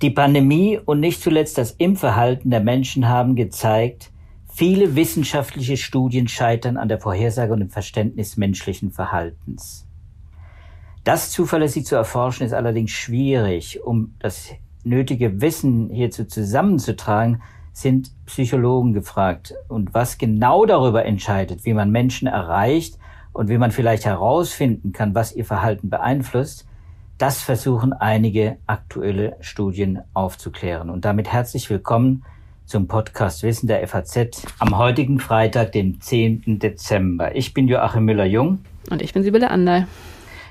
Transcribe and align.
Die 0.00 0.10
Pandemie 0.10 0.78
und 0.84 1.00
nicht 1.00 1.20
zuletzt 1.20 1.58
das 1.58 1.72
Impfverhalten 1.72 2.52
der 2.52 2.60
Menschen 2.60 3.08
haben 3.08 3.34
gezeigt, 3.34 4.12
viele 4.46 4.94
wissenschaftliche 4.94 5.76
Studien 5.76 6.28
scheitern 6.28 6.76
an 6.76 6.88
der 6.88 7.00
Vorhersage 7.00 7.52
und 7.52 7.60
dem 7.60 7.70
Verständnis 7.70 8.36
menschlichen 8.36 8.92
Verhaltens. 8.92 9.88
Das 11.02 11.32
zuverlässig 11.32 11.84
zu 11.84 11.96
erforschen 11.96 12.46
ist 12.46 12.52
allerdings 12.52 12.92
schwierig. 12.92 13.80
Um 13.84 14.14
das 14.20 14.50
nötige 14.84 15.40
Wissen 15.40 15.90
hierzu 15.90 16.26
zusammenzutragen, 16.26 17.42
sind 17.72 18.10
Psychologen 18.26 18.92
gefragt. 18.92 19.54
Und 19.68 19.94
was 19.94 20.18
genau 20.18 20.64
darüber 20.64 21.04
entscheidet, 21.04 21.64
wie 21.64 21.74
man 21.74 21.90
Menschen 21.90 22.28
erreicht 22.28 22.98
und 23.38 23.48
wie 23.48 23.56
man 23.56 23.70
vielleicht 23.70 24.04
herausfinden 24.04 24.90
kann, 24.90 25.14
was 25.14 25.32
ihr 25.32 25.44
Verhalten 25.44 25.88
beeinflusst, 25.88 26.66
das 27.18 27.40
versuchen 27.40 27.92
einige 27.92 28.56
aktuelle 28.66 29.36
Studien 29.38 30.00
aufzuklären. 30.12 30.90
Und 30.90 31.04
damit 31.04 31.32
herzlich 31.32 31.70
willkommen 31.70 32.24
zum 32.66 32.88
Podcast 32.88 33.44
Wissen 33.44 33.68
der 33.68 33.86
FAZ 33.86 34.44
am 34.58 34.76
heutigen 34.76 35.20
Freitag, 35.20 35.70
dem 35.70 36.00
10. 36.00 36.58
Dezember. 36.58 37.36
Ich 37.36 37.54
bin 37.54 37.68
Joachim 37.68 38.06
Müller-Jung. 38.06 38.58
Und 38.90 39.02
ich 39.02 39.12
bin 39.12 39.22
Sibylle 39.22 39.52
Andal. 39.52 39.86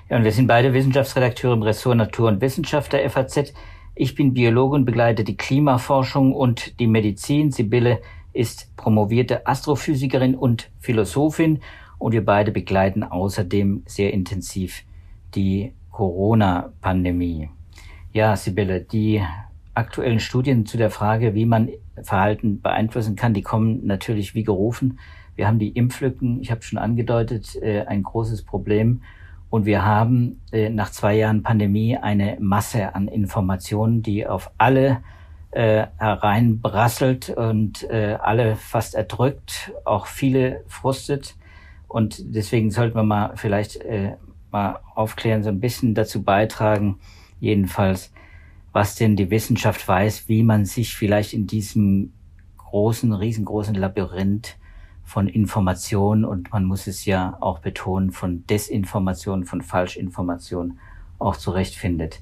Ja, 0.10 0.16
und 0.16 0.24
wir 0.24 0.32
sind 0.32 0.48
beide 0.48 0.74
Wissenschaftsredakteure 0.74 1.56
im 1.56 1.64
Ressort 1.64 1.98
Natur 1.98 2.30
und 2.30 2.40
Wissenschaft 2.40 2.94
der 2.94 3.10
FAZ. 3.10 3.54
Ich 3.96 4.16
bin 4.16 4.34
Biologe 4.34 4.78
und 4.78 4.86
begleite 4.86 5.26
die 5.26 5.36
Klimaforschung 5.36 6.34
und 6.34 6.80
die 6.80 6.88
Medizin. 6.88 7.52
Sibylle 7.52 8.00
ist 8.32 8.78
promovierte 8.78 9.46
Astrophysikerin 9.46 10.36
und 10.36 10.70
Philosophin 10.80 11.60
und 11.98 12.12
wir 12.12 12.26
beide 12.26 12.52
begleiten 12.52 13.04
außerdem 13.04 13.84
sehr 13.86 14.14
intensiv 14.14 14.84
die 15.36 15.74
Corona-Pandemie. 15.92 17.50
Ja, 18.14 18.36
Sibylle, 18.36 18.82
die 18.82 19.22
aktuellen 19.74 20.20
Studien 20.20 20.66
zu 20.66 20.78
der 20.78 20.90
Frage, 20.90 21.34
wie 21.36 21.46
man 21.46 21.70
Verhalten 22.02 22.62
beeinflussen 22.62 23.16
kann, 23.16 23.34
die 23.34 23.42
kommen 23.42 23.86
natürlich 23.86 24.36
wie 24.36 24.44
gerufen. 24.44 25.00
Wir 25.36 25.48
haben 25.48 25.60
die 25.60 25.70
Impflücken, 25.70 26.42
ich 26.42 26.52
habe 26.52 26.64
schon 26.64 26.80
angedeutet, 26.80 27.56
äh, 27.62 27.86
ein 27.86 28.04
großes 28.04 28.44
Problem. 28.44 29.02
Und 29.50 29.66
wir 29.66 29.86
haben 29.86 30.42
äh, 30.52 30.70
nach 30.70 30.92
zwei 30.92 31.16
Jahren 31.16 31.44
Pandemie 31.44 31.96
eine 31.96 32.38
Masse 32.40 32.96
an 32.96 33.08
Informationen, 33.08 34.02
die 34.02 34.28
auf 34.28 34.52
alle 34.58 35.02
äh, 35.52 35.86
hereinbrasselt 35.98 37.30
und 37.30 37.90
alle 37.90 38.56
fast 38.56 38.96
erdrückt, 38.96 39.72
auch 39.86 40.08
viele 40.08 40.64
frustet. 40.68 41.36
Und 41.88 42.36
deswegen 42.36 42.72
sollten 42.72 42.96
wir 42.96 43.04
mal 43.04 43.34
vielleicht 43.36 43.80
mal 44.52 44.80
aufklären, 44.96 45.44
so 45.44 45.50
ein 45.50 45.60
bisschen 45.60 45.94
dazu 45.94 46.24
beitragen, 46.24 47.00
jedenfalls, 47.40 48.12
was 48.72 48.96
denn 48.96 49.16
die 49.16 49.30
Wissenschaft 49.30 49.88
weiß, 49.88 50.28
wie 50.30 50.44
man 50.44 50.66
sich 50.66 50.96
vielleicht 50.96 51.34
in 51.34 51.48
diesem 51.48 52.14
großen, 52.58 53.14
riesengroßen 53.14 53.76
Labyrinth 53.76 54.58
von 55.04 55.28
Information 55.28 56.26
und 56.26 56.52
man 56.52 56.66
muss 56.66 56.86
es 56.86 57.06
ja 57.06 57.38
auch 57.40 57.60
betonen, 57.60 58.12
von 58.12 58.46
Desinformation, 58.48 59.46
von 59.46 59.62
Falschinformation 59.62 60.80
auch 61.18 61.38
zurechtfindet. 61.38 62.22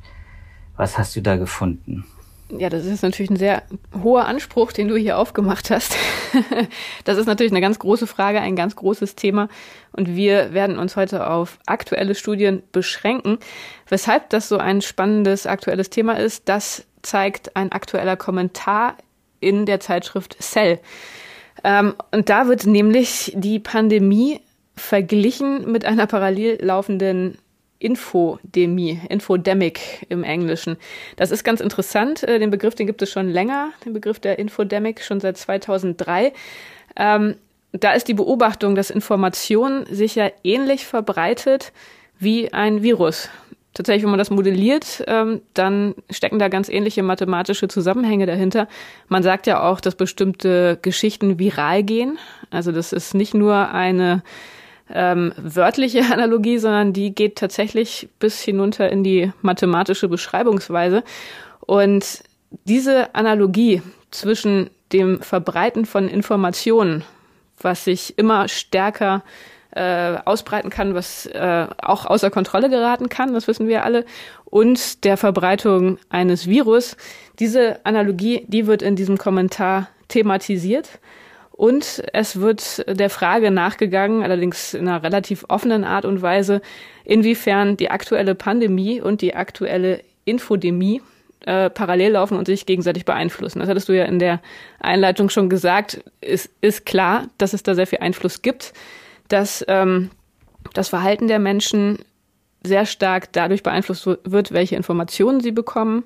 Was 0.77 0.97
hast 0.97 1.15
du 1.15 1.21
da 1.21 1.35
gefunden? 1.35 2.05
Ja, 2.49 2.69
das 2.69 2.85
ist 2.85 3.01
natürlich 3.01 3.31
ein 3.31 3.37
sehr 3.37 3.63
hoher 4.03 4.25
Anspruch, 4.25 4.71
den 4.71 4.87
du 4.87 4.95
hier 4.95 5.17
aufgemacht 5.17 5.71
hast. 5.71 5.95
das 7.03 7.17
ist 7.17 7.25
natürlich 7.25 7.51
eine 7.51 7.61
ganz 7.61 7.79
große 7.79 8.05
Frage, 8.05 8.39
ein 8.39 8.55
ganz 8.55 8.75
großes 8.75 9.15
Thema. 9.15 9.49
Und 9.93 10.15
wir 10.15 10.53
werden 10.53 10.77
uns 10.77 10.95
heute 10.95 11.27
auf 11.27 11.57
aktuelle 11.65 12.13
Studien 12.13 12.61
beschränken. 12.71 13.39
Weshalb 13.89 14.29
das 14.29 14.47
so 14.47 14.57
ein 14.57 14.81
spannendes 14.81 15.47
aktuelles 15.47 15.89
Thema 15.89 16.19
ist, 16.19 16.47
das 16.47 16.85
zeigt 17.01 17.55
ein 17.55 17.71
aktueller 17.71 18.15
Kommentar 18.15 18.97
in 19.39 19.65
der 19.65 19.79
Zeitschrift 19.79 20.37
Cell. 20.39 20.79
Ähm, 21.63 21.95
und 22.11 22.29
da 22.29 22.47
wird 22.47 22.67
nämlich 22.67 23.33
die 23.35 23.59
Pandemie 23.59 24.39
verglichen 24.75 25.71
mit 25.71 25.85
einer 25.85 26.05
parallel 26.05 26.63
laufenden 26.63 27.39
Infodemie, 27.79 29.01
Infodemic 29.09 30.05
im 30.09 30.23
Englischen. 30.23 30.77
Das 31.17 31.31
ist 31.31 31.43
ganz 31.43 31.61
interessant. 31.61 32.23
Äh, 32.23 32.39
den 32.39 32.49
Begriff, 32.49 32.75
den 32.75 32.87
gibt 32.87 33.01
es 33.01 33.11
schon 33.11 33.29
länger, 33.29 33.69
den 33.83 33.93
Begriff 33.93 34.19
der 34.19 34.39
Infodemic 34.39 35.01
schon 35.01 35.19
seit 35.19 35.37
2003. 35.37 36.33
Ähm, 36.95 37.35
da 37.71 37.91
ist 37.91 38.07
die 38.07 38.13
Beobachtung, 38.13 38.75
dass 38.75 38.89
Information 38.89 39.85
sich 39.89 40.15
ja 40.15 40.29
ähnlich 40.43 40.85
verbreitet 40.85 41.73
wie 42.17 42.53
ein 42.53 42.83
Virus. 42.83 43.29
Tatsächlich, 43.73 44.03
wenn 44.03 44.11
man 44.11 44.19
das 44.19 44.29
modelliert, 44.29 45.03
ähm, 45.05 45.41
dann 45.53 45.95
stecken 46.09 46.39
da 46.39 46.47
ganz 46.47 46.69
ähnliche 46.69 47.03
mathematische 47.03 47.67
Zusammenhänge 47.67 48.25
dahinter. 48.25 48.69
Man 49.09 49.21
sagt 49.21 49.47
ja 49.47 49.69
auch, 49.69 49.81
dass 49.81 49.95
bestimmte 49.95 50.79
Geschichten 50.81 51.39
viral 51.39 51.83
gehen. 51.83 52.17
Also 52.51 52.71
das 52.71 52.93
ist 52.93 53.13
nicht 53.13 53.33
nur 53.33 53.69
eine 53.71 54.23
ähm, 54.93 55.33
wörtliche 55.37 56.01
Analogie, 56.11 56.57
sondern 56.57 56.93
die 56.93 57.13
geht 57.13 57.37
tatsächlich 57.37 58.09
bis 58.19 58.41
hinunter 58.41 58.89
in 58.89 59.03
die 59.03 59.31
mathematische 59.41 60.07
Beschreibungsweise. 60.07 61.03
Und 61.61 62.23
diese 62.65 63.13
Analogie 63.15 63.81
zwischen 64.11 64.69
dem 64.93 65.21
Verbreiten 65.21 65.85
von 65.85 66.07
Informationen, 66.07 67.03
was 67.59 67.85
sich 67.85 68.17
immer 68.17 68.47
stärker 68.47 69.23
äh, 69.71 70.17
ausbreiten 70.23 70.69
kann, 70.69 70.95
was 70.95 71.25
äh, 71.25 71.67
auch 71.81 72.05
außer 72.05 72.29
Kontrolle 72.29 72.69
geraten 72.69 73.09
kann, 73.09 73.33
das 73.33 73.47
wissen 73.47 73.67
wir 73.67 73.83
alle, 73.83 74.05
und 74.45 75.03
der 75.03 75.17
Verbreitung 75.17 75.97
eines 76.09 76.47
Virus. 76.47 76.95
Diese 77.39 77.85
Analogie, 77.85 78.45
die 78.47 78.67
wird 78.67 78.81
in 78.81 78.95
diesem 78.95 79.17
Kommentar 79.17 79.89
thematisiert. 80.07 80.99
Und 81.55 82.03
es 82.11 82.41
wird 82.41 82.85
der 82.99 83.09
Frage 83.09 83.49
nachgegangen, 83.49 84.23
allerdings 84.23 84.73
in 84.73 84.89
einer 84.89 85.03
relativ 85.03 85.45
offenen 85.47 85.85
Art 85.85 86.03
und 86.03 86.21
Weise, 86.21 86.61
inwiefern 87.05 87.77
die 87.77 87.89
aktuelle 87.89 88.35
Pandemie 88.35 88.99
und 88.99 89.21
die 89.21 89.35
aktuelle 89.35 90.01
Infodemie 90.25 91.01
äh, 91.45 91.69
parallel 91.69 92.13
laufen 92.13 92.37
und 92.37 92.45
sich 92.45 92.65
gegenseitig 92.65 93.05
beeinflussen. 93.05 93.59
Das 93.59 93.69
hattest 93.69 93.87
du 93.87 93.93
ja 93.93 94.03
in 94.03 94.19
der 94.19 94.41
Einleitung 94.79 95.29
schon 95.29 95.47
gesagt. 95.47 96.03
Es 96.19 96.49
ist 96.59 96.85
klar, 96.85 97.27
dass 97.37 97.53
es 97.53 97.63
da 97.63 97.73
sehr 97.73 97.87
viel 97.87 97.99
Einfluss 97.99 98.41
gibt, 98.41 98.73
dass 99.29 99.63
ähm, 99.69 100.09
das 100.73 100.89
Verhalten 100.89 101.29
der 101.29 101.39
Menschen 101.39 101.99
sehr 102.63 102.85
stark 102.85 103.31
dadurch 103.31 103.63
beeinflusst 103.63 104.07
wird, 104.07 104.51
welche 104.51 104.75
Informationen 104.75 105.39
sie 105.39 105.51
bekommen, 105.51 106.03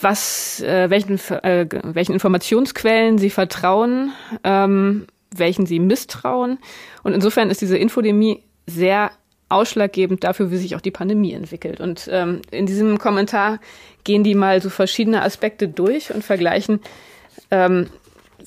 was, 0.00 0.60
äh, 0.60 0.90
welchen, 0.90 1.18
äh, 1.42 1.66
welchen 1.82 2.12
Informationsquellen 2.12 3.18
sie 3.18 3.30
vertrauen, 3.30 4.12
ähm, 4.44 5.06
welchen 5.34 5.66
sie 5.66 5.78
misstrauen. 5.78 6.58
Und 7.02 7.12
insofern 7.12 7.50
ist 7.50 7.60
diese 7.60 7.78
Infodemie 7.78 8.42
sehr 8.66 9.10
ausschlaggebend 9.48 10.24
dafür, 10.24 10.50
wie 10.50 10.56
sich 10.56 10.76
auch 10.76 10.80
die 10.80 10.90
Pandemie 10.90 11.32
entwickelt. 11.32 11.80
Und 11.80 12.08
ähm, 12.12 12.42
in 12.50 12.66
diesem 12.66 12.98
Kommentar 12.98 13.60
gehen 14.04 14.24
die 14.24 14.34
mal 14.34 14.60
so 14.60 14.70
verschiedene 14.70 15.22
Aspekte 15.22 15.68
durch 15.68 16.12
und 16.12 16.22
vergleichen 16.22 16.80
ähm, 17.50 17.88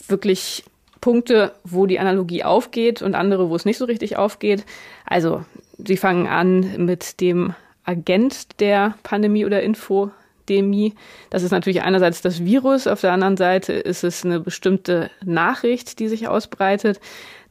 wirklich 0.08 0.63
Punkte, 1.00 1.53
wo 1.63 1.88
die 1.88 2.00
Analogie 2.00 2.44
aufgeht 2.44 3.02
und 3.02 3.16
andere, 3.16 3.50
wo 3.50 3.56
es 3.56 3.66
nicht 3.66 3.78
so 3.78 3.86
richtig 3.86 4.18
aufgeht. 4.18 4.63
Also 5.06 5.44
sie 5.78 5.98
fangen 5.98 6.28
an 6.28 6.86
mit 6.86 7.19
dem 7.19 7.56
Agent 7.84 8.59
der 8.59 8.96
Pandemie 9.02 9.46
oder 9.46 9.63
Info 9.63 10.12
Epidemie. 10.51 10.94
Das 11.29 11.44
ist 11.44 11.51
natürlich 11.51 11.81
einerseits 11.81 12.22
das 12.22 12.44
Virus, 12.44 12.88
auf 12.88 13.01
der 13.01 13.13
anderen 13.13 13.38
Seite 13.38 13.73
ist 13.73 14.03
es 14.03 14.25
eine 14.25 14.39
bestimmte 14.39 15.09
Nachricht, 15.23 16.00
die 16.00 16.07
sich 16.07 16.28
ausbreitet. 16.28 17.00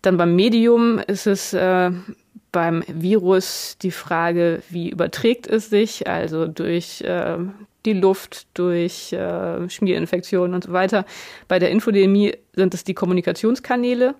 Dann 0.03 0.17
beim 0.17 0.35
Medium 0.35 0.99
ist 0.99 1.27
es 1.27 1.53
äh, 1.53 1.91
beim 2.53 2.83
Virus 2.89 3.77
die 3.81 3.91
Frage, 3.91 4.63
wie 4.69 4.91
überträgt 4.91 5.47
es 5.47 5.71
sich, 5.71 6.09
also 6.09 6.47
durch 6.47 7.03
äh, 7.03 7.39
die 7.87 7.93
Luft, 7.95 8.47
durch 8.55 9.13
äh, 9.13 9.69
Schmierinfektionen 9.71 10.55
und 10.55 10.65
so 10.65 10.73
weiter. 10.73 11.07
Bei 11.49 11.59
der 11.59 11.71
Infodemie 11.71 12.35
sind 12.55 12.75
es 12.75 12.85
die 12.85 12.93
Kommunikationskanäle. 12.93 14.15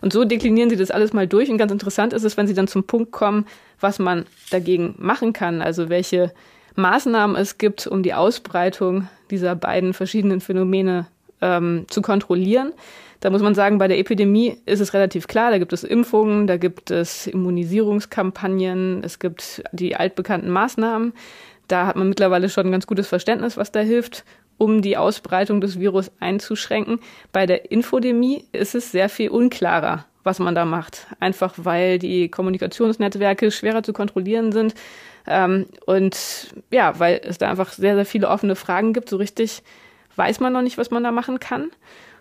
Und 0.00 0.12
so 0.12 0.24
deklinieren 0.24 0.70
sie 0.70 0.76
das 0.76 0.90
alles 0.90 1.12
mal 1.12 1.28
durch. 1.28 1.48
Und 1.48 1.58
ganz 1.58 1.70
interessant 1.70 2.12
ist 2.12 2.24
es, 2.24 2.36
wenn 2.36 2.48
sie 2.48 2.54
dann 2.54 2.66
zum 2.66 2.84
Punkt 2.84 3.12
kommen, 3.12 3.46
was 3.78 4.00
man 4.00 4.26
dagegen 4.50 4.96
machen 4.98 5.32
kann, 5.32 5.62
also 5.62 5.88
welche 5.88 6.32
Maßnahmen 6.76 7.36
es 7.36 7.58
gibt, 7.58 7.86
um 7.86 8.02
die 8.02 8.14
Ausbreitung 8.14 9.08
dieser 9.30 9.54
beiden 9.54 9.94
verschiedenen 9.94 10.40
Phänomene 10.40 11.06
ähm, 11.40 11.86
zu 11.88 12.02
kontrollieren. 12.02 12.72
Da 13.20 13.30
muss 13.30 13.42
man 13.42 13.54
sagen, 13.54 13.78
bei 13.78 13.88
der 13.88 13.98
Epidemie 13.98 14.58
ist 14.66 14.80
es 14.80 14.92
relativ 14.92 15.28
klar. 15.28 15.50
Da 15.50 15.58
gibt 15.58 15.72
es 15.72 15.82
Impfungen, 15.82 16.46
da 16.46 16.56
gibt 16.56 16.90
es 16.90 17.26
Immunisierungskampagnen, 17.26 19.02
es 19.02 19.18
gibt 19.18 19.62
die 19.72 19.96
altbekannten 19.96 20.50
Maßnahmen. 20.50 21.14
Da 21.68 21.86
hat 21.86 21.96
man 21.96 22.08
mittlerweile 22.08 22.50
schon 22.50 22.66
ein 22.66 22.72
ganz 22.72 22.86
gutes 22.86 23.08
Verständnis, 23.08 23.56
was 23.56 23.72
da 23.72 23.80
hilft, 23.80 24.24
um 24.58 24.82
die 24.82 24.96
Ausbreitung 24.96 25.60
des 25.60 25.80
Virus 25.80 26.10
einzuschränken. 26.20 26.98
Bei 27.32 27.46
der 27.46 27.70
Infodemie 27.70 28.44
ist 28.52 28.74
es 28.74 28.92
sehr 28.92 29.08
viel 29.08 29.30
unklarer, 29.30 30.04
was 30.22 30.38
man 30.38 30.54
da 30.54 30.64
macht. 30.64 31.06
Einfach 31.20 31.54
weil 31.56 31.98
die 31.98 32.28
Kommunikationsnetzwerke 32.28 33.50
schwerer 33.50 33.82
zu 33.82 33.92
kontrollieren 33.92 34.52
sind. 34.52 34.74
Ähm, 35.26 35.66
und 35.86 36.54
ja, 36.70 36.98
weil 36.98 37.20
es 37.24 37.38
da 37.38 37.50
einfach 37.50 37.72
sehr, 37.72 37.94
sehr 37.94 38.06
viele 38.06 38.28
offene 38.28 38.56
Fragen 38.56 38.92
gibt. 38.92 39.08
So 39.08 39.16
richtig 39.16 39.62
weiß 40.16 40.40
man 40.40 40.52
noch 40.52 40.62
nicht, 40.62 40.78
was 40.78 40.90
man 40.90 41.04
da 41.04 41.10
machen 41.10 41.40
kann. 41.40 41.70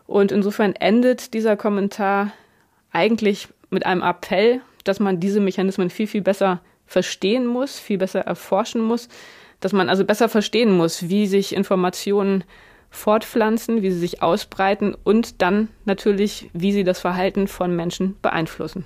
Und 0.08 0.32
insofern 0.32 0.74
endet 0.74 1.34
dieser 1.34 1.56
Kommentar 1.56 2.32
eigentlich 2.92 3.48
mit 3.70 3.86
einem 3.86 4.02
Appell, 4.02 4.62
dass 4.84 5.00
man 5.00 5.20
diese 5.20 5.40
Mechanismen 5.40 5.90
viel, 5.90 6.08
viel 6.08 6.22
besser 6.22 6.62
verstehen 6.86 7.46
muss, 7.46 7.80
viel 7.80 7.98
besser 7.98 8.22
erforschen 8.22 8.82
muss, 8.82 9.10
dass 9.60 9.74
man 9.74 9.90
also 9.90 10.06
besser 10.06 10.30
verstehen 10.30 10.72
muss, 10.76 11.10
wie 11.10 11.26
sich 11.26 11.56
Informationen 11.56 12.44
fortpflanzen, 12.90 13.82
wie 13.82 13.92
sie 13.92 14.00
sich 14.00 14.22
ausbreiten 14.22 14.96
und 15.04 15.42
dann 15.42 15.70
natürlich, 15.86 16.50
wie 16.54 16.72
sie 16.72 16.84
das 16.84 17.00
Verhalten 17.00 17.48
von 17.48 17.76
Menschen 17.76 18.16
beeinflussen. 18.22 18.86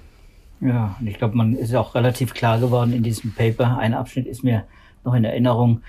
Ja, 0.59 0.95
und 1.00 1.07
ich 1.07 1.18
glaube, 1.18 1.38
man 1.38 1.54
ist 1.54 1.75
auch 1.75 1.94
relativ 1.95 2.33
klar 2.33 2.59
geworden 2.59 2.94
in 2.94 3.04
diesem 3.04 3.33
Paper. 3.33 3.77
Ein 3.77 3.94
Abschnitt 3.94 4.25
ist 4.25 4.44
mir 4.44 4.65
noch 5.04 5.13
in 5.13 5.24
Erinnerung, 5.24 5.81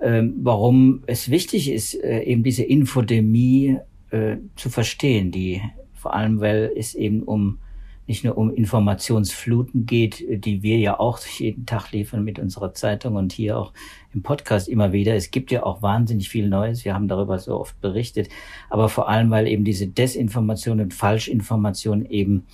äh, 0.00 0.22
warum 0.42 1.02
es 1.06 1.30
wichtig 1.30 1.70
ist, 1.70 1.94
äh, 1.94 2.22
eben 2.22 2.42
diese 2.42 2.62
Infodemie 2.62 3.78
äh, 4.10 4.36
zu 4.56 4.68
verstehen, 4.68 5.30
die 5.30 5.62
vor 5.94 6.14
allem, 6.14 6.40
weil 6.40 6.72
es 6.76 6.94
eben 6.94 7.22
um 7.22 7.58
nicht 8.06 8.24
nur 8.24 8.36
um 8.36 8.52
Informationsfluten 8.52 9.86
geht, 9.86 10.24
die 10.44 10.64
wir 10.64 10.78
ja 10.78 10.98
auch 10.98 11.20
jeden 11.38 11.64
Tag 11.64 11.92
liefern 11.92 12.24
mit 12.24 12.40
unserer 12.40 12.74
Zeitung 12.74 13.14
und 13.14 13.32
hier 13.32 13.56
auch 13.56 13.72
im 14.12 14.22
Podcast 14.22 14.68
immer 14.68 14.92
wieder. 14.92 15.14
Es 15.14 15.30
gibt 15.30 15.52
ja 15.52 15.62
auch 15.62 15.80
wahnsinnig 15.80 16.28
viel 16.28 16.48
Neues. 16.48 16.84
Wir 16.84 16.92
haben 16.92 17.06
darüber 17.06 17.38
so 17.38 17.60
oft 17.60 17.80
berichtet. 17.80 18.28
Aber 18.68 18.88
vor 18.88 19.08
allem, 19.08 19.30
weil 19.30 19.46
eben 19.46 19.62
diese 19.62 19.86
Desinformation 19.86 20.80
und 20.80 20.92
Falschinformation 20.92 22.04
eben 22.04 22.46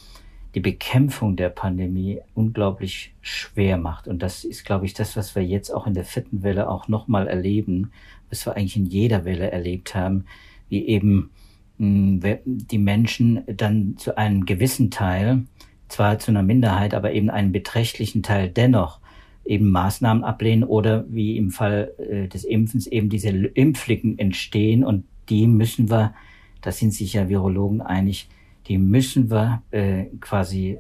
die 0.57 0.61
Bekämpfung 0.61 1.37
der 1.37 1.51
Pandemie 1.51 2.21
unglaublich 2.33 3.13
schwer 3.21 3.77
macht. 3.77 4.09
Und 4.09 4.23
das 4.23 4.43
ist, 4.43 4.65
glaube 4.65 4.87
ich, 4.87 4.95
das, 4.95 5.15
was 5.15 5.37
wir 5.37 5.45
jetzt 5.45 5.69
auch 5.69 5.87
in 5.87 5.93
der 5.93 6.07
vierten 6.07 6.43
Welle 6.43 6.71
auch 6.71 6.89
nochmal 6.89 7.29
erleben, 7.29 7.93
was 8.31 8.47
wir 8.47 8.57
eigentlich 8.57 8.79
in 8.79 8.87
jeder 8.87 9.27
Welle 9.27 9.51
erlebt 9.51 9.95
haben, 9.95 10.25
wie 10.71 10.87
eben 10.87 11.31
die 11.79 12.79
Menschen 12.79 13.43
dann 13.47 13.99
zu 13.99 14.17
einem 14.17 14.47
gewissen 14.47 14.91
Teil, 14.91 15.45
zwar 15.89 16.19
zu 16.19 16.31
einer 16.31 16.43
Minderheit, 16.43 16.95
aber 16.95 17.13
eben 17.13 17.29
einen 17.29 17.53
beträchtlichen 17.53 18.23
Teil 18.23 18.49
dennoch 18.49 19.01
eben 19.45 19.71
Maßnahmen 19.71 20.25
ablehnen 20.25 20.65
oder 20.65 21.05
wie 21.11 21.37
im 21.37 21.51
Fall 21.51 21.93
äh, 21.99 22.29
des 22.29 22.45
Impfens 22.45 22.87
eben 22.87 23.11
diese 23.11 23.29
Impflicken 23.29 24.19
entstehen 24.19 24.85
und 24.85 25.05
die 25.29 25.47
müssen 25.47 25.91
wir, 25.91 26.15
da 26.63 26.73
sind 26.73 26.95
sich 26.95 27.13
ja 27.13 27.29
Virologen 27.29 27.83
einig, 27.83 28.31
die 28.69 28.79
müssen 28.79 29.31
wir 29.31 29.63
äh, 29.71 30.05
quasi 30.21 30.79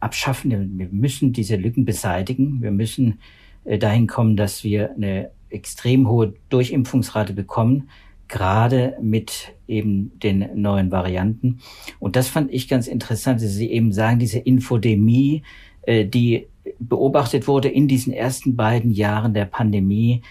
abschaffen. 0.00 0.78
Wir 0.78 0.88
müssen 0.90 1.32
diese 1.32 1.56
Lücken 1.56 1.84
beseitigen. 1.84 2.62
Wir 2.62 2.70
müssen 2.70 3.20
äh, 3.64 3.78
dahin 3.78 4.06
kommen, 4.06 4.36
dass 4.36 4.64
wir 4.64 4.94
eine 4.94 5.30
extrem 5.48 6.08
hohe 6.08 6.34
Durchimpfungsrate 6.48 7.32
bekommen, 7.32 7.88
gerade 8.28 8.96
mit 9.02 9.52
eben 9.66 10.12
den 10.20 10.48
neuen 10.54 10.90
Varianten. 10.90 11.58
Und 11.98 12.16
das 12.16 12.28
fand 12.28 12.52
ich 12.52 12.68
ganz 12.68 12.86
interessant, 12.86 13.42
dass 13.42 13.54
Sie 13.54 13.70
eben 13.70 13.92
sagen, 13.92 14.18
diese 14.18 14.38
Infodemie, 14.38 15.42
äh, 15.82 16.04
die 16.04 16.46
beobachtet 16.78 17.48
wurde 17.48 17.68
in 17.68 17.88
diesen 17.88 18.12
ersten 18.12 18.54
beiden 18.54 18.92
Jahren 18.92 19.34
der 19.34 19.46
Pandemie, 19.46 20.22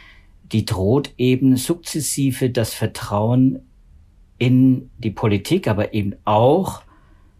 die 0.51 0.65
droht 0.65 1.13
eben 1.17 1.57
sukzessive 1.57 2.49
das 2.49 2.73
Vertrauen 2.73 3.59
in 4.39 4.89
die 4.97 5.11
Politik, 5.11 5.67
aber 5.67 5.93
eben 5.93 6.15
auch, 6.25 6.81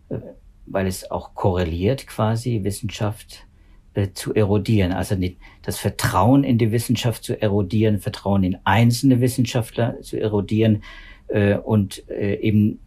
äh, 0.10 0.20
weil 0.68 0.86
es 0.86 1.10
auch 1.10 1.34
korreliert 1.34 2.06
quasi, 2.06 2.64
Wissenschaft 2.64 3.48
äh, 3.96 4.10
zu 4.14 4.36
erodieren. 4.36 4.92
Also 4.92 5.16
das 5.64 5.80
Vertrauen 5.80 6.44
in 6.44 6.60
die 6.60 6.72
Wissenschaft 6.72 7.24
zu 7.24 7.42
erodieren, 7.42 8.00
Vertrauen 8.00 8.44
in 8.44 8.58
einzelne 8.66 9.22
Wissenschaftler 9.22 10.00
zu 10.02 10.20
erodieren 10.20 10.84
äh, 11.30 11.56
und 11.56 12.08
eben 12.10 12.80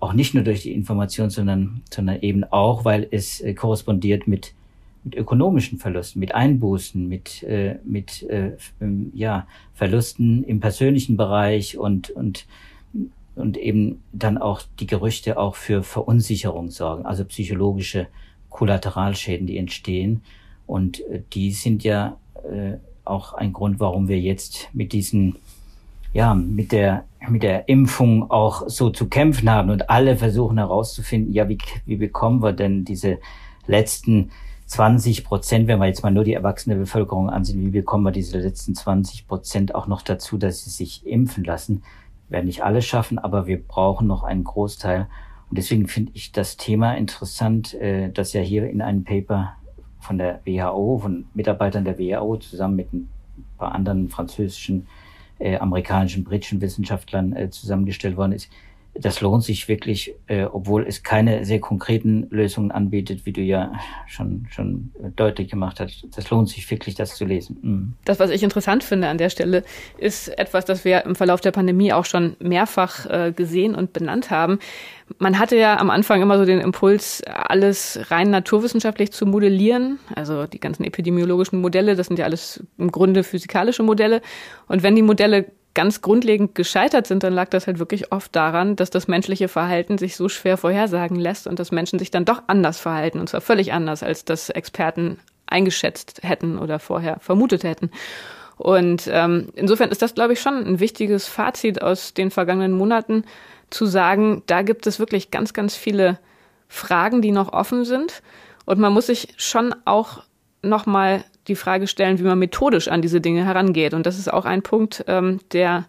auch 0.00 0.12
nicht 0.12 0.34
nur 0.34 0.44
durch 0.44 0.62
die 0.62 0.72
Information, 0.72 1.30
sondern, 1.30 1.82
sondern 1.90 2.20
eben 2.20 2.44
auch, 2.44 2.84
weil 2.84 3.08
es 3.10 3.42
korrespondiert 3.56 4.28
mit, 4.28 4.54
mit 5.02 5.14
ökonomischen 5.14 5.78
Verlusten, 5.78 6.20
mit 6.20 6.34
Einbußen, 6.34 7.08
mit, 7.08 7.46
mit 7.84 8.22
äh, 8.24 8.52
ähm, 8.82 9.10
ja, 9.14 9.46
Verlusten 9.72 10.44
im 10.44 10.60
persönlichen 10.60 11.16
Bereich 11.16 11.78
und, 11.78 12.10
und, 12.10 12.46
und 13.36 13.56
eben 13.56 14.02
dann 14.12 14.38
auch 14.38 14.62
die 14.78 14.86
Gerüchte 14.86 15.38
auch 15.38 15.54
für 15.54 15.82
Verunsicherung 15.82 16.70
sorgen, 16.70 17.04
also 17.06 17.24
psychologische 17.24 18.06
Kollateralschäden, 18.50 19.46
die 19.46 19.58
entstehen. 19.58 20.22
Und 20.66 21.00
äh, 21.08 21.22
die 21.32 21.50
sind 21.50 21.84
ja 21.84 22.16
äh, 22.44 22.74
auch 23.04 23.34
ein 23.34 23.52
Grund, 23.52 23.80
warum 23.80 24.08
wir 24.08 24.20
jetzt 24.20 24.68
mit 24.72 24.92
diesen, 24.92 25.36
ja, 26.12 26.34
mit 26.34 26.72
der, 26.72 27.04
mit 27.28 27.42
der 27.42 27.68
Impfung 27.68 28.30
auch 28.30 28.68
so 28.68 28.90
zu 28.90 29.08
kämpfen 29.08 29.50
haben 29.50 29.70
und 29.70 29.90
alle 29.90 30.16
versuchen 30.16 30.58
herauszufinden, 30.58 31.32
ja, 31.32 31.48
wie, 31.48 31.58
wie 31.84 31.96
bekommen 31.96 32.42
wir 32.42 32.52
denn 32.52 32.84
diese 32.84 33.18
letzten 33.66 34.30
20 34.66 35.24
Prozent, 35.24 35.68
wenn 35.68 35.78
wir 35.78 35.86
jetzt 35.86 36.02
mal 36.02 36.10
nur 36.10 36.24
die 36.24 36.32
erwachsene 36.32 36.76
Bevölkerung 36.76 37.28
ansehen, 37.28 37.60
wie 37.66 37.70
bekommen 37.70 38.04
wir 38.04 38.12
diese 38.12 38.38
letzten 38.38 38.74
20 38.74 39.28
Prozent 39.28 39.74
auch 39.74 39.86
noch 39.86 40.02
dazu, 40.02 40.38
dass 40.38 40.64
sie 40.64 40.70
sich 40.70 41.06
impfen 41.06 41.44
lassen? 41.44 41.82
Werden 42.28 42.46
nicht 42.46 42.62
alles 42.62 42.84
schaffen, 42.86 43.18
aber 43.18 43.46
wir 43.46 43.62
brauchen 43.62 44.06
noch 44.06 44.24
einen 44.24 44.44
Großteil. 44.44 45.08
Und 45.50 45.58
deswegen 45.58 45.86
finde 45.88 46.12
ich 46.14 46.32
das 46.32 46.56
Thema 46.56 46.94
interessant, 46.94 47.74
äh, 47.74 48.10
dass 48.10 48.32
ja 48.32 48.40
hier 48.40 48.68
in 48.68 48.82
einem 48.82 49.04
Paper 49.04 49.54
von 50.00 50.18
der 50.18 50.40
WHO, 50.44 50.98
von 50.98 51.26
Mitarbeitern 51.34 51.84
der 51.84 51.98
WHO 51.98 52.36
zusammen 52.36 52.76
mit 52.76 52.92
ein 52.92 53.08
paar 53.58 53.72
anderen 53.72 54.08
französischen, 54.08 54.86
äh, 55.38 55.56
amerikanischen, 55.56 56.24
britischen 56.24 56.60
Wissenschaftlern 56.60 57.34
äh, 57.34 57.50
zusammengestellt 57.50 58.16
worden 58.16 58.32
ist, 58.32 58.50
das 58.94 59.20
lohnt 59.20 59.42
sich 59.42 59.66
wirklich, 59.68 60.14
äh, 60.28 60.44
obwohl 60.44 60.86
es 60.86 61.02
keine 61.02 61.44
sehr 61.44 61.60
konkreten 61.60 62.28
Lösungen 62.30 62.70
anbietet, 62.70 63.26
wie 63.26 63.32
du 63.32 63.40
ja 63.40 63.72
schon, 64.06 64.46
schon 64.50 64.92
deutlich 65.16 65.50
gemacht 65.50 65.80
hast. 65.80 66.06
Das 66.16 66.30
lohnt 66.30 66.48
sich 66.48 66.70
wirklich, 66.70 66.94
das 66.94 67.16
zu 67.16 67.24
lesen. 67.24 67.58
Mhm. 67.62 67.92
Das, 68.04 68.20
was 68.20 68.30
ich 68.30 68.42
interessant 68.42 68.84
finde 68.84 69.08
an 69.08 69.18
der 69.18 69.30
Stelle, 69.30 69.64
ist 69.98 70.28
etwas, 70.38 70.64
das 70.64 70.84
wir 70.84 71.04
im 71.04 71.16
Verlauf 71.16 71.40
der 71.40 71.50
Pandemie 71.50 71.92
auch 71.92 72.04
schon 72.04 72.36
mehrfach 72.38 73.06
äh, 73.06 73.32
gesehen 73.32 73.74
und 73.74 73.92
benannt 73.92 74.30
haben. 74.30 74.58
Man 75.18 75.38
hatte 75.38 75.56
ja 75.56 75.78
am 75.78 75.90
Anfang 75.90 76.22
immer 76.22 76.38
so 76.38 76.44
den 76.44 76.60
Impuls, 76.60 77.22
alles 77.26 77.98
rein 78.10 78.30
naturwissenschaftlich 78.30 79.12
zu 79.12 79.26
modellieren. 79.26 79.98
Also 80.14 80.46
die 80.46 80.60
ganzen 80.60 80.84
epidemiologischen 80.84 81.60
Modelle, 81.60 81.96
das 81.96 82.06
sind 82.06 82.18
ja 82.18 82.24
alles 82.24 82.64
im 82.78 82.90
Grunde 82.90 83.24
physikalische 83.24 83.82
Modelle. 83.82 84.22
Und 84.68 84.82
wenn 84.82 84.94
die 84.94 85.02
Modelle 85.02 85.46
ganz 85.74 86.00
grundlegend 86.02 86.54
gescheitert 86.54 87.06
sind, 87.06 87.22
dann 87.22 87.32
lag 87.32 87.48
das 87.48 87.66
halt 87.66 87.78
wirklich 87.78 88.12
oft 88.12 88.34
daran, 88.34 88.76
dass 88.76 88.90
das 88.90 89.08
menschliche 89.08 89.48
Verhalten 89.48 89.98
sich 89.98 90.16
so 90.16 90.28
schwer 90.28 90.56
vorhersagen 90.56 91.18
lässt 91.18 91.46
und 91.46 91.58
dass 91.58 91.72
Menschen 91.72 91.98
sich 91.98 92.10
dann 92.10 92.24
doch 92.24 92.42
anders 92.46 92.78
verhalten 92.78 93.18
und 93.18 93.28
zwar 93.28 93.40
völlig 93.40 93.72
anders, 93.72 94.02
als 94.02 94.24
das 94.24 94.50
Experten 94.50 95.18
eingeschätzt 95.46 96.20
hätten 96.22 96.58
oder 96.58 96.78
vorher 96.78 97.18
vermutet 97.20 97.64
hätten. 97.64 97.90
Und 98.56 99.08
ähm, 99.10 99.48
insofern 99.54 99.90
ist 99.90 100.00
das, 100.00 100.14
glaube 100.14 100.32
ich, 100.34 100.40
schon 100.40 100.64
ein 100.64 100.80
wichtiges 100.80 101.26
Fazit 101.26 101.82
aus 101.82 102.14
den 102.14 102.30
vergangenen 102.30 102.72
Monaten, 102.72 103.24
zu 103.70 103.86
sagen, 103.86 104.42
da 104.46 104.62
gibt 104.62 104.86
es 104.86 105.00
wirklich 105.00 105.30
ganz, 105.32 105.52
ganz 105.52 105.74
viele 105.74 106.18
Fragen, 106.68 107.22
die 107.22 107.32
noch 107.32 107.52
offen 107.52 107.84
sind. 107.84 108.22
Und 108.64 108.78
man 108.78 108.92
muss 108.92 109.08
sich 109.08 109.34
schon 109.36 109.74
auch 109.84 110.22
nochmal 110.62 111.24
die 111.48 111.56
Frage 111.56 111.86
stellen, 111.86 112.18
wie 112.18 112.24
man 112.24 112.38
methodisch 112.38 112.88
an 112.88 113.02
diese 113.02 113.20
Dinge 113.20 113.44
herangeht. 113.44 113.94
Und 113.94 114.06
das 114.06 114.18
ist 114.18 114.32
auch 114.32 114.44
ein 114.44 114.62
Punkt, 114.62 115.04
ähm, 115.08 115.40
der 115.52 115.86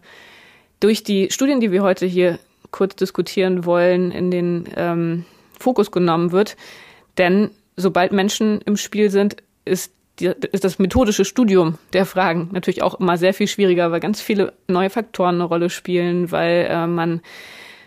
durch 0.80 1.02
die 1.02 1.30
Studien, 1.30 1.60
die 1.60 1.72
wir 1.72 1.82
heute 1.82 2.06
hier 2.06 2.38
kurz 2.70 2.96
diskutieren 2.96 3.64
wollen, 3.64 4.10
in 4.10 4.30
den 4.30 4.64
ähm, 4.76 5.24
Fokus 5.58 5.90
genommen 5.90 6.32
wird. 6.32 6.56
Denn 7.16 7.50
sobald 7.76 8.12
Menschen 8.12 8.60
im 8.62 8.76
Spiel 8.76 9.10
sind, 9.10 9.36
ist, 9.64 9.92
die, 10.20 10.32
ist 10.52 10.64
das 10.64 10.78
methodische 10.78 11.24
Studium 11.24 11.78
der 11.92 12.06
Fragen 12.06 12.50
natürlich 12.52 12.82
auch 12.82 13.00
immer 13.00 13.16
sehr 13.16 13.34
viel 13.34 13.48
schwieriger, 13.48 13.90
weil 13.90 14.00
ganz 14.00 14.20
viele 14.20 14.52
neue 14.68 14.90
Faktoren 14.90 15.36
eine 15.36 15.44
Rolle 15.44 15.70
spielen, 15.70 16.30
weil 16.30 16.66
äh, 16.68 16.86
man 16.86 17.20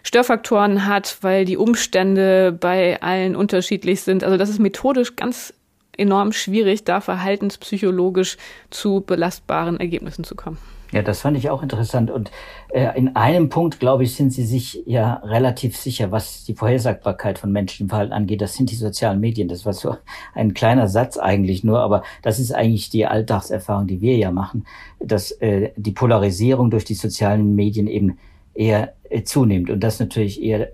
Störfaktoren 0.04 0.86
hat, 0.86 1.18
weil 1.22 1.46
die 1.46 1.58
Umstände 1.58 2.52
bei 2.52 3.02
allen 3.02 3.36
unterschiedlich 3.36 4.02
sind. 4.02 4.24
Also 4.24 4.38
das 4.38 4.50
ist 4.50 4.60
methodisch 4.60 5.16
ganz 5.16 5.54
enorm 6.00 6.32
schwierig, 6.32 6.84
da 6.84 7.02
verhaltenspsychologisch 7.02 8.38
zu 8.70 9.02
belastbaren 9.06 9.80
Ergebnissen 9.80 10.24
zu 10.24 10.36
kommen. 10.36 10.58
Ja, 10.92 11.04
das 11.04 11.22
fand 11.22 11.38
ich 11.38 11.50
auch 11.52 11.62
interessant. 11.62 12.10
Und 12.10 12.32
äh, 12.70 12.98
in 12.98 13.16
einem 13.16 13.50
Punkt, 13.50 13.80
glaube 13.80 14.04
ich, 14.04 14.16
sind 14.16 14.34
Sie 14.34 14.44
sich 14.44 14.82
ja 14.88 15.22
relativ 15.24 15.78
sicher, 15.78 16.12
was 16.12 16.46
die 16.46 16.56
Vorhersagbarkeit 16.56 17.38
von 17.38 17.52
menschlichem 17.52 17.90
Verhalten 17.90 18.14
angeht. 18.14 18.42
Das 18.42 18.56
sind 18.56 18.72
die 18.72 18.76
sozialen 18.76 19.20
Medien. 19.20 19.48
Das 19.48 19.66
war 19.66 19.74
so 19.74 19.98
ein 20.34 20.56
kleiner 20.56 20.88
Satz 20.88 21.18
eigentlich 21.18 21.64
nur, 21.64 21.80
aber 21.80 22.04
das 22.24 22.40
ist 22.40 22.52
eigentlich 22.52 22.90
die 22.90 23.06
Alltagserfahrung, 23.06 23.86
die 23.86 24.02
wir 24.02 24.18
ja 24.18 24.32
machen, 24.32 24.66
dass 25.00 25.32
äh, 25.32 25.72
die 25.76 25.92
Polarisierung 25.92 26.72
durch 26.72 26.86
die 26.86 26.96
sozialen 26.96 27.56
Medien 27.56 27.86
eben 27.86 28.18
eher 28.56 28.94
äh, 29.10 29.22
zunimmt 29.24 29.70
und 29.70 29.82
das 29.82 30.00
natürlich 30.00 30.42
eher 30.42 30.70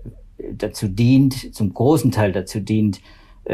dazu 0.52 0.88
dient, 0.88 1.54
zum 1.54 1.74
großen 1.74 2.10
Teil 2.10 2.32
dazu 2.32 2.60
dient, 2.60 2.98
äh, 2.98 3.00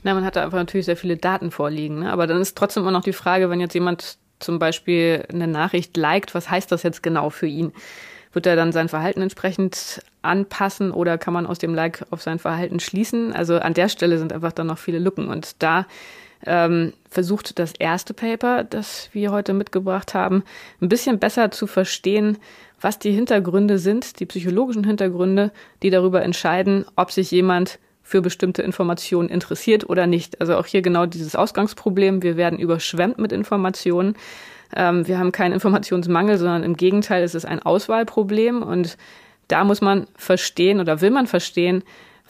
Na, 0.03 0.15
man 0.15 0.25
hat 0.25 0.37
da 0.37 0.45
einfach 0.45 0.59
natürlich 0.59 0.87
sehr 0.87 0.97
viele 0.97 1.17
Daten 1.17 1.51
vorliegen. 1.51 2.01
Ne? 2.01 2.13
Aber 2.13 2.27
dann 2.27 2.41
ist 2.41 2.57
trotzdem 2.57 2.83
immer 2.83 2.93
noch 2.93 3.03
die 3.03 3.13
Frage, 3.13 3.51
wenn 3.51 3.61
jetzt 3.61 3.75
jemand 3.75 4.19
zum 4.39 4.59
Beispiel 4.59 5.25
eine 5.33 5.47
Nachricht 5.47 5.97
liked, 5.97 6.35
was 6.35 6.51
heißt 6.51 6.73
das 6.73 6.83
jetzt 6.83 7.03
genau 7.03 7.31
für 7.31 7.47
ihn? 7.47 7.73
Wird 8.33 8.47
er 8.47 8.57
dann 8.57 8.73
sein 8.73 8.89
Verhalten 8.89 9.23
entsprechend 9.23 10.03
anpassen 10.23 10.93
oder 10.93 11.19
kann 11.19 11.35
man 11.35 11.47
aus 11.47 11.59
dem 11.59 11.75
Like 11.75 12.07
auf 12.11 12.23
sein 12.23 12.39
Verhalten 12.39 12.81
schließen? 12.81 13.33
Also 13.33 13.59
an 13.59 13.75
der 13.75 13.89
Stelle 13.89 14.19
sind 14.19 14.33
einfach 14.33 14.53
dann 14.53 14.69
noch 14.69 14.79
viele 14.79 15.01
Lücken. 15.01 15.29
Und 15.29 15.63
da 15.63 15.87
ähm, 16.47 16.93
versucht 17.11 17.59
das 17.59 17.73
erste 17.73 18.15
Paper, 18.15 18.65
das 18.65 19.11
wir 19.13 19.33
heute 19.33 19.53
mitgebracht 19.53 20.15
haben, 20.15 20.45
ein 20.81 20.89
bisschen 20.89 21.19
besser 21.19 21.51
zu 21.51 21.67
verstehen, 21.67 22.39
was 22.81 22.99
die 22.99 23.13
Hintergründe 23.13 23.79
sind, 23.79 24.21
die 24.21 24.27
psychologischen 24.27 24.85
Hintergründe, 24.85 25.51
die 25.83 25.91
darüber 25.91 26.23
entscheiden, 26.23 26.87
ob 26.97 27.11
sich 27.11 27.31
jemand 27.31 27.79
für 28.11 28.23
bestimmte 28.23 28.63
Informationen 28.63 29.29
interessiert 29.29 29.89
oder 29.89 30.09
nicht. 30.09 30.41
Also 30.41 30.57
auch 30.57 30.67
hier 30.67 30.83
genau 30.83 31.07
dieses 31.07 31.37
Ausgangsproblem. 31.37 32.25
Wir 32.25 32.37
werden 32.37 32.59
überschwemmt 32.59 33.19
mit 33.19 33.31
Informationen. 33.31 34.17
Ähm, 34.75 35.07
wir 35.07 35.21
haben 35.21 35.31
keinen 35.31 35.53
Informationsmangel, 35.53 36.37
sondern 36.37 36.65
im 36.65 36.77
Gegenteil, 36.77 37.23
es 37.23 37.37
ist 37.37 37.45
ein 37.45 37.63
Auswahlproblem. 37.63 38.65
Und 38.65 38.99
da 39.47 39.63
muss 39.63 39.81
man 39.81 40.09
verstehen 40.17 40.81
oder 40.81 41.01
will 41.01 41.13
man 41.13 41.29
verstehen, 41.29 41.85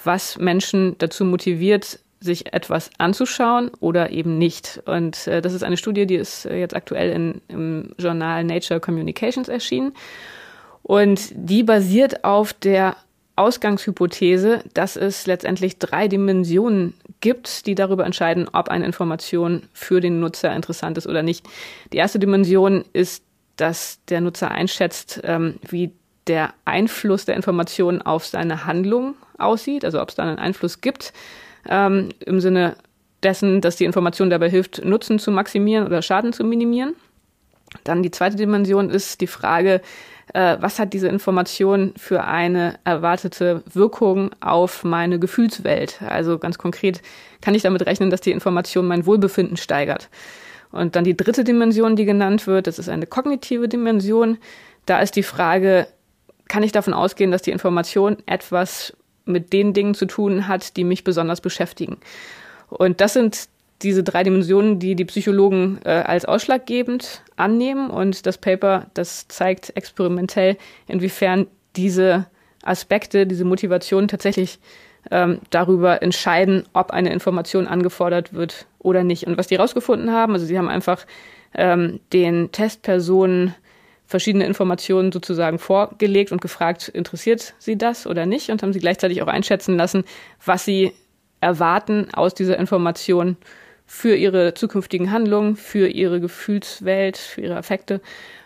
was 0.05 0.37
Menschen 0.37 0.97
dazu 0.99 1.25
motiviert, 1.25 2.01
sich 2.21 2.53
etwas 2.53 2.91
anzuschauen 2.99 3.71
oder 3.81 4.11
eben 4.11 4.37
nicht. 4.37 4.83
Und 4.85 5.27
äh, 5.29 5.41
das 5.41 5.55
ist 5.55 5.65
eine 5.65 5.79
Studie, 5.79 6.07
die 6.07 6.17
ist 6.17 6.45
äh, 6.45 6.59
jetzt 6.59 6.77
aktuell 6.77 7.11
in, 7.11 7.41
im 7.49 7.95
Journal 7.99 8.45
Nature 8.45 8.81
Communications 8.81 9.49
erschienen. 9.49 9.95
Und 10.83 11.31
die 11.33 11.63
basiert 11.63 12.23
auf 12.23 12.53
der 12.53 12.97
Ausgangshypothese, 13.41 14.63
dass 14.75 14.97
es 14.97 15.27
letztendlich 15.27 15.79
drei 15.79 16.09
Dimensionen 16.09 16.93
gibt, 17.21 17.65
die 17.67 17.75
darüber 17.75 18.05
entscheiden, 18.05 18.49
ob 18.53 18.69
eine 18.69 18.85
Information 18.85 19.63
für 19.73 20.01
den 20.01 20.21
Nutzer 20.21 20.55
interessant 20.55 20.99
ist 20.99 21.07
oder 21.07 21.23
nicht. 21.23 21.47
Die 21.95 21.97
erste 21.97 22.19
Dimension 22.19 22.85
ist, 22.93 23.25
dass 23.57 23.99
der 24.11 24.21
Nutzer 24.21 24.51
einschätzt, 24.51 25.23
ähm, 25.25 25.55
wie 25.67 25.93
der 26.27 26.53
Einfluss 26.67 27.25
der 27.25 27.35
Information 27.35 28.03
auf 28.03 28.27
seine 28.27 28.67
Handlung 28.67 29.15
aussieht, 29.39 29.87
also 29.87 30.03
ob 30.03 30.11
es 30.11 30.17
da 30.17 30.25
einen 30.25 30.39
Einfluss 30.39 30.83
gibt, 30.83 31.15
ähm, 31.67 32.11
im 32.21 32.41
Sinne 32.41 32.77
dessen, 33.23 33.63
dass 33.63 33.77
die 33.77 33.87
Information 33.87 34.29
dabei 34.29 34.51
hilft, 34.51 34.85
Nutzen 34.85 35.19
zu 35.19 35.31
maximieren 35.31 35.87
oder 35.87 36.03
Schaden 36.03 36.35
zu 36.35 36.45
minimieren. 36.45 36.95
Dann 37.85 38.03
die 38.03 38.11
zweite 38.11 38.37
Dimension 38.37 38.91
ist 38.91 39.23
die 39.23 39.27
Frage, 39.27 39.81
äh, 40.35 40.57
was 40.61 40.79
hat 40.79 40.93
diese 40.93 41.09
Information 41.09 41.93
für 41.97 42.25
eine 42.25 42.79
erwartete 42.85 43.63
Wirkung 43.73 44.31
auf 44.41 44.85
meine 44.85 45.19
Gefühlswelt? 45.19 46.01
Also 46.03 46.39
ganz 46.39 46.59
konkret 46.59 47.03
kann 47.41 47.55
ich 47.55 47.63
damit 47.63 47.87
rechnen, 47.87 48.11
dass 48.11 48.21
die 48.21 48.31
Information 48.31 48.87
mein 48.87 49.07
Wohlbefinden 49.07 49.57
steigert. 49.57 50.09
Und 50.71 50.95
dann 50.95 51.05
die 51.05 51.17
dritte 51.17 51.43
Dimension, 51.43 51.97
die 51.97 52.05
genannt 52.05 52.47
wird, 52.47 52.67
das 52.67 52.79
ist 52.79 52.89
eine 52.89 53.07
kognitive 53.07 53.69
Dimension. 53.69 54.39
Da 54.87 55.01
ist 55.01 55.17
die 55.17 55.23
Frage, 55.23 55.89
kann 56.49 56.63
ich 56.63 56.73
davon 56.73 56.95
ausgehen, 56.95 57.31
dass 57.31 57.43
die 57.43 57.51
Information 57.51 58.19
etwas 58.27 58.97
mit 59.25 59.53
den 59.53 59.73
Dingen 59.73 59.95
zu 59.95 60.07
tun 60.07 60.49
hat, 60.49 60.77
die 60.77 60.85
mich 60.85 61.03
besonders 61.03 61.41
beschäftigen? 61.41 61.99
Und 62.69 63.01
das 63.01 63.15
sind 63.15 63.49
diese 63.83 64.03
drei 64.03 64.23
Dimensionen, 64.23 64.79
die 64.79 64.95
die 64.95 65.05
Psychologen 65.05 65.81
äh, 65.85 65.91
als 65.91 66.25
ausschlaggebend 66.25 67.23
annehmen. 67.37 67.91
Und 67.91 68.27
das 68.27 68.39
Paper, 68.39 68.87
das 68.95 69.29
zeigt 69.29 69.75
experimentell, 69.77 70.57
inwiefern 70.87 71.47
diese 71.77 72.27
Aspekte, 72.63 73.27
diese 73.27 73.45
Motivation 73.45 74.09
tatsächlich 74.09 74.59
ähm, 75.11 75.41
darüber 75.51 76.03
entscheiden, 76.03 76.65
ob 76.75 76.91
eine 76.91 77.13
Information 77.13 77.67
angefordert 77.67 78.35
wird 78.35 78.67
oder 78.79 79.03
nicht. 79.03 79.27
Und 79.27 79.39
was 79.39 79.47
die 79.47 79.57
herausgefunden 79.57 80.13
haben, 80.13 80.35
also 80.35 80.45
sie 80.45 80.59
haben 80.59 80.69
einfach 80.69 81.07
ähm, 81.55 82.01
den 82.13 82.53
Testpersonen 82.53 83.55
verschiedene 84.07 84.45
Informationen 84.45 85.13
sozusagen 85.13 85.59
vorgelegt 85.59 86.33
und 86.33 86.41
gefragt, 86.41 86.89
interessiert 86.89 87.55
sie 87.59 87.79
das 87.79 88.07
oder 88.07 88.27
nicht? 88.27 88.51
Und 88.51 88.63
haben 88.63 88.73
sie 88.73 88.81
gleichzeitig 88.81 89.23
auch 89.23 89.29
einschätzen 89.29 89.77
lassen, 89.77 90.05
was 90.45 90.65
sie 90.65 90.93
erwarten 91.41 92.09
aus 92.13 92.35
dieser 92.35 92.59
Information 92.59 93.37
für 93.93 94.15
ihre 94.15 94.55
zukünftigen 94.55 95.11
Handlungen, 95.11 95.57
für 95.57 95.89
ihre 95.89 96.21
Gefühlswelt, 96.21 97.17
für 97.19 97.41
ihre 97.41 97.57
Affekte 97.57 98.01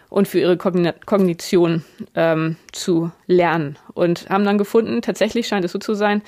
und 0.09 0.27
für 0.27 0.41
ihre 0.41 0.57
Kognition 0.57 1.85
ähm, 2.15 2.57
zu 2.73 3.13
lernen. 3.27 3.79
Und 3.93 4.31
haben 4.31 4.47
dann 4.47 4.57
gefunden, 4.57 5.03
tatsächlich 5.03 5.47
scheint 5.47 5.67
es 5.67 5.73
so 5.73 5.79
zu 5.79 5.93
sein, 5.93 6.23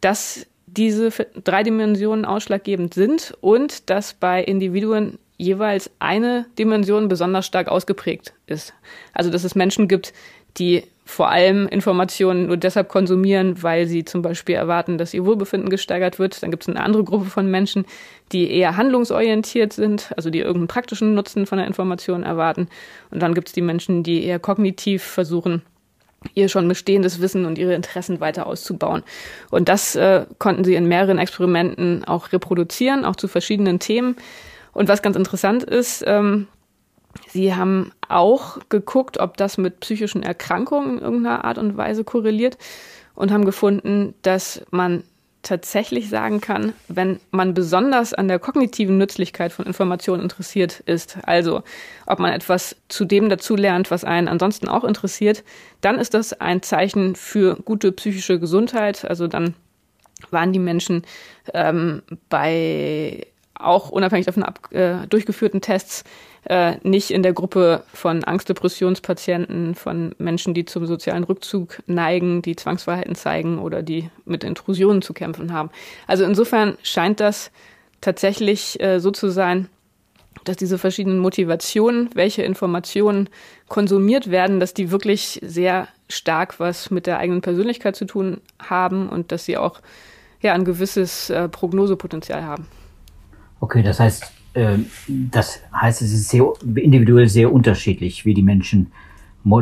dass 0.00 0.48
diese 0.66 1.10
drei 1.44 1.62
Dimensionen 1.62 2.24
ausschlaggebend 2.24 2.92
sind 2.92 3.34
und 3.40 3.88
dass 3.88 4.14
bei 4.14 4.42
Individuen 4.42 5.20
jeweils 5.36 5.88
eine 6.00 6.46
Dimension 6.58 7.06
besonders 7.06 7.46
stark 7.46 7.68
ausgeprägt 7.68 8.34
ist. 8.48 8.74
Also 9.12 9.30
dass 9.30 9.44
es 9.44 9.54
Menschen 9.54 9.86
gibt, 9.86 10.12
die 10.58 10.82
vor 11.08 11.30
allem 11.30 11.68
Informationen 11.68 12.48
nur 12.48 12.56
deshalb 12.56 12.88
konsumieren, 12.88 13.62
weil 13.62 13.86
sie 13.86 14.04
zum 14.04 14.22
Beispiel 14.22 14.56
erwarten, 14.56 14.98
dass 14.98 15.14
ihr 15.14 15.24
Wohlbefinden 15.24 15.70
gesteigert 15.70 16.18
wird. 16.18 16.42
Dann 16.42 16.50
gibt 16.50 16.64
es 16.64 16.68
eine 16.68 16.82
andere 16.82 17.04
Gruppe 17.04 17.26
von 17.26 17.48
Menschen, 17.48 17.86
die 18.32 18.50
eher 18.50 18.76
handlungsorientiert 18.76 19.72
sind, 19.72 20.12
also 20.16 20.30
die 20.30 20.40
irgendeinen 20.40 20.66
praktischen 20.66 21.14
Nutzen 21.14 21.46
von 21.46 21.58
der 21.58 21.68
Information 21.68 22.24
erwarten. 22.24 22.68
Und 23.12 23.22
dann 23.22 23.34
gibt 23.34 23.48
es 23.48 23.54
die 23.54 23.62
Menschen, 23.62 24.02
die 24.02 24.24
eher 24.24 24.40
kognitiv 24.40 25.04
versuchen, 25.04 25.62
ihr 26.34 26.48
schon 26.48 26.66
bestehendes 26.66 27.20
Wissen 27.20 27.46
und 27.46 27.56
ihre 27.56 27.74
Interessen 27.74 28.18
weiter 28.18 28.48
auszubauen. 28.48 29.04
Und 29.50 29.68
das 29.68 29.94
äh, 29.94 30.26
konnten 30.40 30.64
sie 30.64 30.74
in 30.74 30.88
mehreren 30.88 31.18
Experimenten 31.18 32.04
auch 32.04 32.32
reproduzieren, 32.32 33.04
auch 33.04 33.14
zu 33.14 33.28
verschiedenen 33.28 33.78
Themen. 33.78 34.16
Und 34.72 34.88
was 34.88 35.02
ganz 35.02 35.16
interessant 35.16 35.62
ist, 35.62 36.02
ähm, 36.04 36.48
Sie 37.36 37.54
haben 37.54 37.92
auch 38.08 38.56
geguckt, 38.70 39.20
ob 39.20 39.36
das 39.36 39.58
mit 39.58 39.80
psychischen 39.80 40.22
Erkrankungen 40.22 40.96
in 40.96 41.04
irgendeiner 41.04 41.44
Art 41.44 41.58
und 41.58 41.76
Weise 41.76 42.02
korreliert 42.02 42.56
und 43.14 43.30
haben 43.30 43.44
gefunden, 43.44 44.14
dass 44.22 44.62
man 44.70 45.04
tatsächlich 45.42 46.08
sagen 46.08 46.40
kann, 46.40 46.72
wenn 46.88 47.20
man 47.32 47.52
besonders 47.52 48.14
an 48.14 48.26
der 48.26 48.38
kognitiven 48.38 48.96
Nützlichkeit 48.96 49.52
von 49.52 49.66
Informationen 49.66 50.22
interessiert 50.22 50.80
ist, 50.86 51.18
also 51.24 51.62
ob 52.06 52.20
man 52.20 52.32
etwas 52.32 52.74
zu 52.88 53.04
dem 53.04 53.28
dazu 53.28 53.54
lernt, 53.54 53.90
was 53.90 54.02
einen 54.02 54.28
ansonsten 54.28 54.66
auch 54.66 54.84
interessiert, 54.84 55.44
dann 55.82 55.98
ist 55.98 56.14
das 56.14 56.32
ein 56.40 56.62
Zeichen 56.62 57.16
für 57.16 57.56
gute 57.56 57.92
psychische 57.92 58.40
Gesundheit. 58.40 59.04
Also 59.04 59.28
dann 59.28 59.54
waren 60.30 60.54
die 60.54 60.58
Menschen 60.58 61.02
ähm, 61.52 62.00
bei 62.30 63.26
auch 63.58 63.90
unabhängig 63.90 64.26
davon 64.26 64.42
ab, 64.42 64.72
äh, 64.72 65.06
durchgeführten 65.08 65.60
Tests 65.60 66.04
äh, 66.48 66.76
nicht 66.82 67.10
in 67.10 67.22
der 67.22 67.32
Gruppe 67.32 67.82
von 67.92 68.22
Angstdepressionspatienten, 68.22 69.74
von 69.74 70.14
Menschen, 70.18 70.54
die 70.54 70.64
zum 70.64 70.86
sozialen 70.86 71.24
Rückzug 71.24 71.82
neigen, 71.86 72.40
die 72.40 72.54
Zwangsverhalten 72.54 73.16
zeigen 73.16 73.58
oder 73.58 73.82
die 73.82 74.10
mit 74.24 74.44
Intrusionen 74.44 75.02
zu 75.02 75.12
kämpfen 75.12 75.52
haben. 75.52 75.70
Also 76.06 76.24
insofern 76.24 76.78
scheint 76.82 77.18
das 77.20 77.50
tatsächlich 78.00 78.80
äh, 78.80 79.00
so 79.00 79.10
zu 79.10 79.28
sein, 79.28 79.68
dass 80.44 80.56
diese 80.56 80.78
verschiedenen 80.78 81.18
Motivationen, 81.18 82.10
welche 82.14 82.42
Informationen 82.42 83.28
konsumiert 83.66 84.30
werden, 84.30 84.60
dass 84.60 84.74
die 84.74 84.92
wirklich 84.92 85.40
sehr 85.42 85.88
stark 86.08 86.60
was 86.60 86.92
mit 86.92 87.06
der 87.08 87.18
eigenen 87.18 87.40
Persönlichkeit 87.40 87.96
zu 87.96 88.04
tun 88.04 88.40
haben 88.62 89.08
und 89.08 89.32
dass 89.32 89.44
sie 89.44 89.56
auch 89.56 89.80
ja 90.42 90.52
ein 90.52 90.64
gewisses 90.64 91.30
äh, 91.30 91.48
Prognosepotenzial 91.48 92.44
haben. 92.44 92.68
Okay, 93.58 93.82
das 93.82 93.98
heißt, 93.98 94.35
das 95.08 95.60
heißt, 95.74 96.00
es 96.02 96.12
ist 96.12 96.30
sehr 96.30 96.50
individuell 96.76 97.28
sehr 97.28 97.52
unterschiedlich, 97.52 98.24
wie 98.24 98.34
die 98.34 98.42
Menschen 98.42 98.92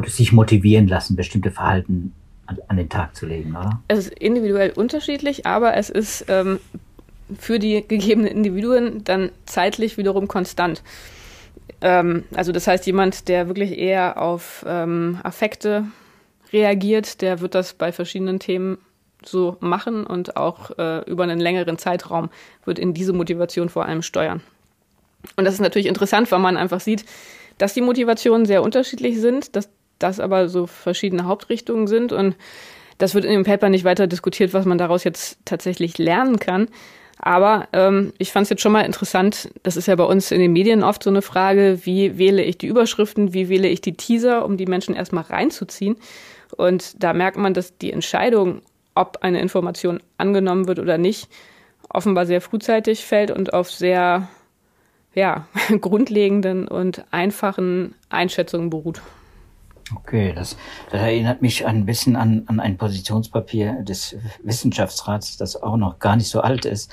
sich 0.06 0.32
motivieren 0.32 0.86
lassen, 0.86 1.16
bestimmte 1.16 1.50
Verhalten 1.50 2.14
an, 2.46 2.58
an, 2.68 2.76
den 2.76 2.88
Tag 2.88 3.16
zu 3.16 3.26
legen, 3.26 3.50
oder? 3.50 3.82
Es 3.88 3.98
ist 4.06 4.18
individuell 4.18 4.70
unterschiedlich, 4.70 5.46
aber 5.46 5.76
es 5.76 5.90
ist 5.90 6.26
ähm, 6.28 6.58
für 7.38 7.58
die 7.58 7.84
gegebenen 7.86 8.30
Individuen 8.30 9.04
dann 9.04 9.30
zeitlich 9.46 9.98
wiederum 9.98 10.28
konstant. 10.28 10.82
Ähm, 11.80 12.24
also 12.34 12.52
das 12.52 12.66
heißt, 12.66 12.86
jemand, 12.86 13.28
der 13.28 13.48
wirklich 13.48 13.76
eher 13.76 14.20
auf 14.20 14.64
ähm, 14.66 15.18
Affekte 15.22 15.84
reagiert, 16.52 17.20
der 17.20 17.40
wird 17.40 17.54
das 17.54 17.74
bei 17.74 17.92
verschiedenen 17.92 18.38
Themen 18.38 18.78
so 19.24 19.56
machen 19.60 20.06
und 20.06 20.36
auch 20.36 20.70
äh, 20.78 21.00
über 21.10 21.24
einen 21.24 21.40
längeren 21.40 21.78
Zeitraum 21.78 22.30
wird 22.64 22.78
in 22.78 22.94
diese 22.94 23.12
Motivation 23.12 23.68
vor 23.68 23.86
allem 23.86 24.02
steuern. 24.02 24.42
Und 25.36 25.44
das 25.44 25.54
ist 25.54 25.60
natürlich 25.60 25.86
interessant, 25.86 26.30
weil 26.30 26.38
man 26.38 26.56
einfach 26.56 26.80
sieht, 26.80 27.04
dass 27.58 27.74
die 27.74 27.80
Motivationen 27.80 28.46
sehr 28.46 28.62
unterschiedlich 28.62 29.20
sind, 29.20 29.56
dass 29.56 29.68
das 29.98 30.20
aber 30.20 30.48
so 30.48 30.66
verschiedene 30.66 31.24
Hauptrichtungen 31.24 31.86
sind 31.86 32.12
und 32.12 32.36
das 32.98 33.14
wird 33.14 33.24
in 33.24 33.32
dem 33.32 33.44
Paper 33.44 33.68
nicht 33.68 33.84
weiter 33.84 34.06
diskutiert, 34.06 34.54
was 34.54 34.66
man 34.66 34.78
daraus 34.78 35.04
jetzt 35.04 35.38
tatsächlich 35.44 35.98
lernen 35.98 36.38
kann. 36.38 36.68
Aber 37.18 37.68
ähm, 37.72 38.12
ich 38.18 38.32
fand 38.32 38.44
es 38.44 38.50
jetzt 38.50 38.62
schon 38.62 38.72
mal 38.72 38.82
interessant, 38.82 39.50
das 39.62 39.76
ist 39.76 39.86
ja 39.86 39.96
bei 39.96 40.04
uns 40.04 40.30
in 40.30 40.40
den 40.40 40.52
Medien 40.52 40.82
oft 40.82 41.02
so 41.02 41.10
eine 41.10 41.22
Frage, 41.22 41.80
wie 41.84 42.18
wähle 42.18 42.42
ich 42.42 42.58
die 42.58 42.66
Überschriften, 42.66 43.32
wie 43.32 43.48
wähle 43.48 43.68
ich 43.68 43.80
die 43.80 43.96
Teaser, 43.96 44.44
um 44.44 44.56
die 44.56 44.66
Menschen 44.66 44.94
erstmal 44.94 45.24
reinzuziehen. 45.24 45.96
Und 46.56 47.02
da 47.02 47.12
merkt 47.12 47.36
man, 47.36 47.54
dass 47.54 47.78
die 47.78 47.92
Entscheidung, 47.92 48.62
ob 48.94 49.18
eine 49.22 49.40
Information 49.40 50.00
angenommen 50.18 50.66
wird 50.66 50.78
oder 50.78 50.98
nicht, 50.98 51.28
offenbar 51.88 52.26
sehr 52.26 52.40
frühzeitig 52.40 53.04
fällt 53.04 53.30
und 53.30 53.54
auf 53.54 53.70
sehr 53.70 54.28
ja, 55.14 55.46
grundlegenden 55.80 56.68
und 56.68 57.04
einfachen 57.10 57.94
Einschätzungen 58.08 58.70
beruht. 58.70 59.00
Okay, 59.94 60.32
das, 60.34 60.56
das 60.90 61.00
erinnert 61.00 61.42
mich 61.42 61.66
ein 61.66 61.84
bisschen 61.84 62.16
an, 62.16 62.44
an 62.46 62.58
ein 62.58 62.78
Positionspapier 62.78 63.82
des 63.82 64.16
Wissenschaftsrats, 64.42 65.36
das 65.36 65.62
auch 65.62 65.76
noch 65.76 65.98
gar 65.98 66.16
nicht 66.16 66.28
so 66.28 66.40
alt 66.40 66.64
ist, 66.64 66.90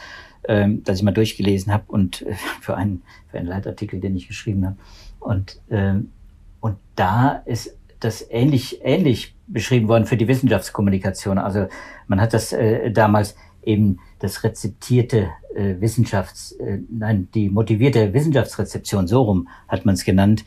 ähm, 0.47 0.83
das 0.83 0.97
ich 0.97 1.03
mal 1.03 1.11
durchgelesen 1.13 1.71
habe 1.71 1.85
und 1.87 2.23
äh, 2.23 2.33
für 2.59 2.75
einen, 2.75 3.03
für 3.29 3.37
einen 3.37 3.47
Leitartikel, 3.47 3.99
den 3.99 4.15
ich 4.15 4.27
geschrieben 4.27 4.65
habe. 4.65 4.75
Und, 5.19 5.61
ähm, 5.69 6.11
und 6.59 6.77
da 6.95 7.41
ist 7.45 7.77
das 8.01 8.25
ähnlich, 8.29 8.81
ähnlich 8.83 9.35
beschrieben 9.47 9.87
worden 9.87 10.05
für 10.05 10.17
die 10.17 10.27
Wissenschaftskommunikation. 10.27 11.37
Also 11.37 11.67
man 12.07 12.19
hat 12.19 12.34
das 12.34 12.51
äh, 12.51 12.91
damals 12.91 13.36
eben 13.63 14.00
das 14.19 14.43
rezeptierte 14.43 15.30
äh, 15.56 15.76
Wissenschafts, 15.80 16.54
äh, 16.54 16.80
nein, 16.89 17.28
die 17.34 17.50
motivierte 17.50 18.13
Wissenschaftsrezeption, 18.13 19.08
so 19.08 19.21
rum 19.24 19.47
hat 19.67 19.86
man 19.86 19.95
es 19.95 20.04
genannt, 20.04 20.45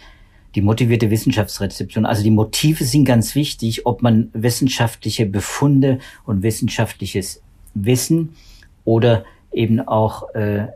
die 0.54 0.62
motivierte 0.62 1.10
Wissenschaftsrezeption. 1.10 2.06
Also 2.06 2.22
die 2.22 2.30
Motive 2.30 2.84
sind 2.84 3.04
ganz 3.04 3.34
wichtig, 3.34 3.86
ob 3.86 4.02
man 4.02 4.30
wissenschaftliche 4.32 5.26
Befunde 5.26 5.98
und 6.24 6.42
wissenschaftliches 6.42 7.42
Wissen 7.74 8.36
oder 8.84 9.24
eben 9.52 9.80
auch 9.80 10.34
äh, 10.34 10.68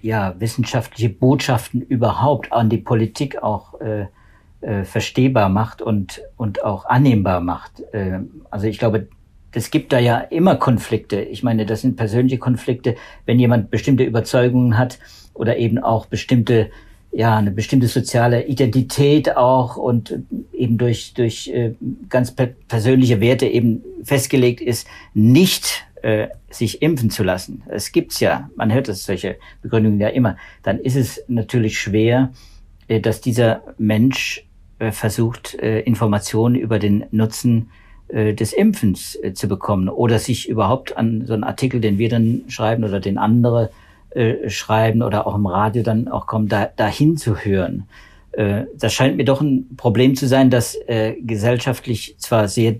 ja 0.00 0.34
wissenschaftliche 0.38 1.10
Botschaften 1.10 1.80
überhaupt 1.80 2.52
an 2.52 2.68
die 2.68 2.78
Politik 2.78 3.42
auch 3.42 3.80
äh, 3.80 4.06
äh, 4.60 4.84
verstehbar 4.84 5.48
macht 5.48 5.80
und 5.80 6.22
und 6.36 6.64
auch 6.64 6.86
annehmbar 6.86 7.40
macht. 7.40 7.82
Äh, 7.92 8.20
also 8.50 8.66
ich 8.66 8.78
glaube, 8.78 9.08
es 9.54 9.70
gibt 9.70 9.92
da 9.92 9.98
ja 9.98 10.18
immer 10.18 10.56
Konflikte. 10.56 11.20
Ich 11.20 11.42
meine, 11.42 11.66
das 11.66 11.82
sind 11.82 11.96
persönliche 11.96 12.38
Konflikte, 12.38 12.96
wenn 13.26 13.38
jemand 13.38 13.70
bestimmte 13.70 14.04
Überzeugungen 14.04 14.76
hat 14.78 14.98
oder 15.32 15.56
eben 15.56 15.78
auch 15.78 16.06
bestimmte, 16.06 16.70
ja, 17.12 17.36
eine 17.36 17.50
bestimmte 17.50 17.86
soziale 17.86 18.46
Identität 18.46 19.36
auch 19.36 19.76
und 19.76 20.18
eben 20.52 20.78
durch, 20.78 21.14
durch 21.14 21.48
äh, 21.48 21.74
ganz 22.08 22.32
per 22.32 22.46
persönliche 22.46 23.20
Werte 23.20 23.46
eben 23.46 23.82
festgelegt 24.02 24.60
ist, 24.60 24.88
nicht 25.12 25.86
äh, 26.02 26.28
sich 26.50 26.82
impfen 26.82 27.10
zu 27.10 27.22
lassen. 27.22 27.62
Es 27.68 27.92
gibt's 27.92 28.20
ja, 28.20 28.50
man 28.56 28.72
hört 28.72 28.88
das 28.88 29.04
solche 29.04 29.36
Begründungen 29.62 30.00
ja 30.00 30.08
immer. 30.08 30.36
Dann 30.62 30.78
ist 30.78 30.96
es 30.96 31.24
natürlich 31.28 31.78
schwer, 31.78 32.32
äh, 32.88 33.00
dass 33.00 33.20
dieser 33.20 33.62
Mensch 33.78 34.46
versucht, 34.90 35.54
Informationen 35.54 36.56
über 36.56 36.80
den 36.80 37.06
Nutzen 37.12 37.70
des 38.08 38.52
Impfens 38.52 39.18
äh, 39.22 39.32
zu 39.32 39.48
bekommen 39.48 39.88
oder 39.88 40.18
sich 40.18 40.48
überhaupt 40.48 40.96
an 40.96 41.24
so 41.26 41.32
einen 41.32 41.44
Artikel, 41.44 41.80
den 41.80 41.98
wir 41.98 42.08
dann 42.08 42.42
schreiben 42.48 42.84
oder 42.84 43.00
den 43.00 43.18
andere 43.18 43.70
äh, 44.14 44.48
schreiben 44.48 45.02
oder 45.02 45.26
auch 45.26 45.34
im 45.34 45.46
Radio 45.46 45.82
dann 45.82 46.06
auch 46.06 46.26
kommen, 46.26 46.48
da, 46.48 46.68
dahin 46.76 47.16
zu 47.16 47.38
hören. 47.38 47.88
Äh, 48.30 48.66
das 48.76 48.92
scheint 48.92 49.16
mir 49.16 49.24
doch 49.24 49.40
ein 49.40 49.74
Problem 49.76 50.14
zu 50.14 50.28
sein, 50.28 50.50
dass 50.50 50.76
äh, 50.86 51.14
gesellschaftlich 51.20 52.14
zwar 52.18 52.46
sehr 52.46 52.76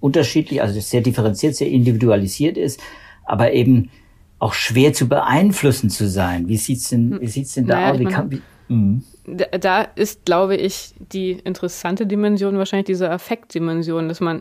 unterschiedlich, 0.00 0.62
also 0.62 0.80
sehr 0.80 1.02
differenziert, 1.02 1.56
sehr 1.56 1.68
individualisiert 1.68 2.56
ist, 2.56 2.80
aber 3.24 3.52
eben 3.52 3.90
auch 4.38 4.54
schwer 4.54 4.92
zu 4.94 5.08
beeinflussen 5.08 5.90
zu 5.90 6.08
sein. 6.08 6.48
Wie 6.48 6.56
sieht's 6.56 6.88
denn, 6.88 7.10
hm. 7.12 7.20
wie 7.20 7.26
sieht's 7.26 7.54
denn 7.54 7.66
da 7.66 7.74
naja, 7.74 7.92
aus? 7.92 7.98
Wie 7.98 8.04
kann, 8.04 8.30
wie, 8.30 8.42
mhm. 8.68 9.02
da 9.60 9.82
ist, 9.82 10.24
glaube 10.24 10.56
ich, 10.56 10.94
die 11.12 11.32
interessante 11.32 12.06
Dimension 12.06 12.56
wahrscheinlich 12.56 12.86
diese 12.86 13.10
Affektdimension, 13.10 14.08
dass 14.08 14.20
man 14.20 14.40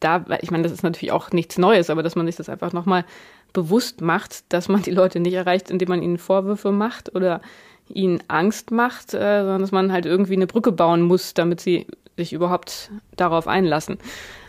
da, 0.00 0.24
ich 0.40 0.50
meine, 0.50 0.62
das 0.62 0.72
ist 0.72 0.82
natürlich 0.82 1.12
auch 1.12 1.30
nichts 1.30 1.58
Neues, 1.58 1.90
aber 1.90 2.02
dass 2.02 2.16
man 2.16 2.26
sich 2.26 2.36
das 2.36 2.48
einfach 2.48 2.72
nochmal 2.72 3.04
bewusst 3.52 4.00
macht, 4.00 4.52
dass 4.52 4.68
man 4.68 4.82
die 4.82 4.90
Leute 4.90 5.20
nicht 5.20 5.34
erreicht, 5.34 5.70
indem 5.70 5.88
man 5.88 6.02
ihnen 6.02 6.18
Vorwürfe 6.18 6.72
macht 6.72 7.14
oder 7.14 7.40
ihnen 7.88 8.22
Angst 8.28 8.70
macht, 8.70 9.14
äh, 9.14 9.40
sondern 9.40 9.60
dass 9.60 9.72
man 9.72 9.92
halt 9.92 10.06
irgendwie 10.06 10.34
eine 10.34 10.46
Brücke 10.46 10.72
bauen 10.72 11.02
muss, 11.02 11.34
damit 11.34 11.60
sie 11.60 11.86
sich 12.16 12.32
überhaupt 12.32 12.90
darauf 13.16 13.48
einlassen. 13.48 13.98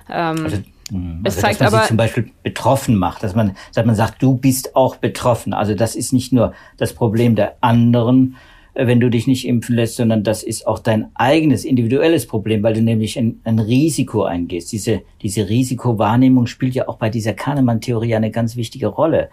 Ähm, 0.09 0.43
also, 0.43 0.57
hm, 0.91 1.21
es 1.23 1.35
also, 1.35 1.41
zeigt 1.41 1.61
dass 1.61 1.71
man 1.71 1.73
aber, 1.73 1.83
sie 1.83 1.87
zum 1.87 1.97
Beispiel 1.97 2.31
betroffen 2.43 2.95
macht, 2.95 3.23
dass 3.23 3.35
man, 3.35 3.55
dass 3.73 3.85
man 3.85 3.95
sagt, 3.95 4.21
du 4.21 4.35
bist 4.35 4.75
auch 4.75 4.97
betroffen. 4.97 5.53
Also 5.53 5.73
das 5.73 5.95
ist 5.95 6.13
nicht 6.13 6.33
nur 6.33 6.53
das 6.77 6.93
Problem 6.93 7.35
der 7.35 7.55
anderen, 7.61 8.35
wenn 8.73 8.99
du 8.99 9.10
dich 9.10 9.27
nicht 9.27 9.47
impfen 9.47 9.75
lässt, 9.75 9.97
sondern 9.97 10.23
das 10.23 10.43
ist 10.43 10.65
auch 10.65 10.79
dein 10.79 11.12
eigenes 11.13 11.65
individuelles 11.65 12.25
Problem, 12.25 12.63
weil 12.63 12.73
du 12.73 12.81
nämlich 12.81 13.17
ein, 13.17 13.41
ein 13.43 13.60
Risiko 13.60 14.23
eingehst. 14.23 14.71
Diese, 14.71 15.01
diese 15.21 15.49
Risikowahrnehmung 15.49 16.47
spielt 16.47 16.73
ja 16.73 16.88
auch 16.88 16.97
bei 16.97 17.10
dieser 17.10 17.34
Kahnemann-Theorie 17.34 18.15
eine 18.15 18.31
ganz 18.31 18.55
wichtige 18.55 18.88
Rolle. 18.88 19.29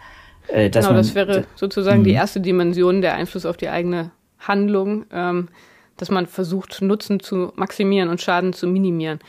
Äh, 0.49 0.71
genau, 0.71 0.89
man, 0.89 0.97
das 0.97 1.15
wäre 1.15 1.45
sozusagen 1.55 2.03
die 2.03 2.11
mhm. 2.11 2.17
erste 2.17 2.41
Dimension, 2.41 3.01
der 3.01 3.15
Einfluss 3.15 3.47
auf 3.47 3.57
die 3.57 3.69
eigene 3.69 4.11
Handlung, 4.41 5.05
ähm, 5.13 5.49
dass 5.97 6.11
man 6.11 6.27
versucht, 6.27 6.81
Nutzen 6.83 7.21
zu 7.21 7.53
maximieren 7.55 8.09
und 8.09 8.21
Schaden 8.21 8.53
zu 8.53 8.67
minimieren. 8.67 9.21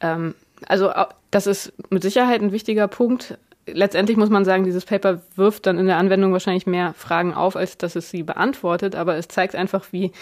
Ähm, 0.00 0.34
also 0.66 0.90
das 1.30 1.46
ist 1.46 1.72
mit 1.90 2.02
Sicherheit 2.02 2.40
ein 2.40 2.52
wichtiger 2.52 2.88
Punkt 2.88 3.38
letztendlich 3.72 4.16
muss 4.16 4.30
man 4.30 4.44
sagen, 4.44 4.64
dieses 4.64 4.84
Paper 4.84 5.20
wirft 5.36 5.66
dann 5.66 5.78
in 5.78 5.86
der 5.86 5.98
Anwendung 5.98 6.32
wahrscheinlich 6.32 6.66
mehr 6.66 6.94
Fragen 6.94 7.34
auf, 7.34 7.56
als 7.56 7.78
dass 7.78 7.96
es 7.96 8.10
sie 8.10 8.22
beantwortet, 8.22 8.94
aber 8.94 9.16
es 9.16 9.28
zeigt 9.28 9.54
einfach, 9.54 9.86
wie 9.92 10.12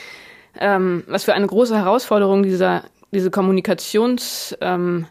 ähm, 0.59 1.04
was 1.06 1.24
für 1.24 1.35
eine 1.35 1.46
große 1.46 1.76
Herausforderung 1.76 2.42
dieser 2.42 2.85
diese 3.12 3.30
Kommunikationskampagne 3.30 5.06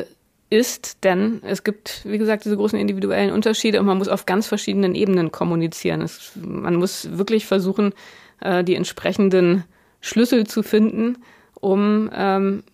ähm, 0.00 0.04
ist, 0.50 1.04
denn 1.04 1.40
es 1.44 1.62
gibt, 1.62 2.02
wie 2.04 2.18
gesagt, 2.18 2.44
diese 2.44 2.56
großen 2.56 2.78
individuellen 2.78 3.32
Unterschiede 3.32 3.78
und 3.78 3.86
man 3.86 3.98
muss 3.98 4.08
auf 4.08 4.26
ganz 4.26 4.48
verschiedenen 4.48 4.96
Ebenen 4.96 5.30
kommunizieren. 5.30 6.02
Es, 6.02 6.32
man 6.34 6.74
muss 6.74 7.16
wirklich 7.16 7.46
versuchen, 7.46 7.94
äh, 8.40 8.64
die 8.64 8.74
entsprechenden 8.74 9.64
Schlüssel 10.00 10.46
zu 10.46 10.64
finden, 10.64 11.18
um 11.60 12.10
ähm, 12.12 12.64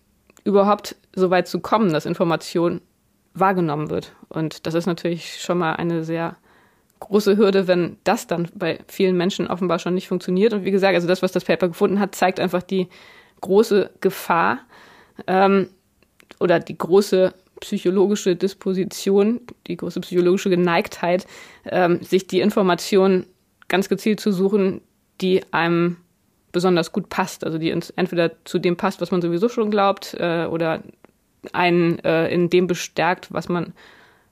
überhaupt 0.43 0.95
so 1.13 1.29
weit 1.29 1.47
zu 1.47 1.59
kommen, 1.59 1.93
dass 1.93 2.05
Information 2.07 2.81
wahrgenommen 3.39 3.89
wird. 3.89 4.13
Und 4.29 4.65
das 4.65 4.73
ist 4.73 4.85
natürlich 4.85 5.41
schon 5.41 5.57
mal 5.57 5.73
eine 5.73 6.03
sehr 6.03 6.35
große 6.99 7.37
Hürde, 7.37 7.67
wenn 7.67 7.97
das 8.03 8.27
dann 8.27 8.49
bei 8.55 8.79
vielen 8.87 9.17
Menschen 9.17 9.47
offenbar 9.47 9.79
schon 9.79 9.93
nicht 9.93 10.07
funktioniert. 10.07 10.53
Und 10.53 10.65
wie 10.65 10.71
gesagt, 10.71 10.95
also 10.95 11.07
das, 11.07 11.21
was 11.21 11.31
das 11.31 11.45
Paper 11.45 11.67
gefunden 11.67 11.99
hat, 11.99 12.15
zeigt 12.15 12.39
einfach 12.39 12.63
die 12.63 12.87
große 13.41 13.91
Gefahr 14.01 14.59
ähm, 15.27 15.69
oder 16.39 16.59
die 16.59 16.77
große 16.77 17.33
psychologische 17.59 18.35
Disposition, 18.35 19.41
die 19.67 19.77
große 19.77 19.99
psychologische 20.01 20.49
Geneigtheit, 20.49 21.25
ähm, 21.65 22.01
sich 22.03 22.27
die 22.27 22.39
Informationen 22.39 23.25
ganz 23.67 23.89
gezielt 23.89 24.19
zu 24.19 24.31
suchen, 24.31 24.81
die 25.21 25.41
einem 25.51 25.97
besonders 26.51 26.91
gut 26.91 27.09
passt. 27.09 27.43
Also 27.43 27.57
die 27.57 27.69
entweder 27.69 28.31
zu 28.45 28.59
dem 28.59 28.77
passt, 28.77 29.01
was 29.01 29.11
man 29.11 29.21
sowieso 29.21 29.49
schon 29.49 29.71
glaubt, 29.71 30.15
äh, 30.19 30.45
oder 30.45 30.83
einen 31.53 31.99
äh, 31.99 32.27
in 32.27 32.49
dem 32.49 32.67
bestärkt, 32.67 33.33
was 33.33 33.49
man 33.49 33.73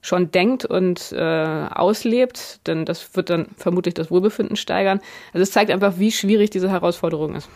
schon 0.00 0.30
denkt 0.30 0.64
und 0.64 1.12
äh, 1.12 1.18
auslebt, 1.20 2.60
denn 2.66 2.84
das 2.84 3.16
wird 3.16 3.30
dann 3.30 3.46
vermutlich 3.56 3.94
das 3.94 4.10
Wohlbefinden 4.10 4.56
steigern. 4.56 5.00
Also 5.32 5.42
es 5.42 5.50
zeigt 5.50 5.70
einfach, 5.70 5.98
wie 5.98 6.12
schwierig 6.12 6.50
diese 6.50 6.70
Herausforderung 6.70 7.34
ist. 7.34 7.48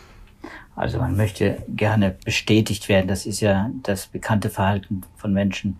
Also 0.75 0.97
man 0.97 1.15
möchte 1.15 1.63
gerne 1.69 2.15
bestätigt 2.25 2.89
werden. 2.89 3.07
Das 3.07 3.25
ist 3.25 3.39
ja 3.39 3.69
das 3.83 4.07
bekannte 4.07 4.49
Verhalten 4.49 5.01
von 5.15 5.33
Menschen, 5.33 5.79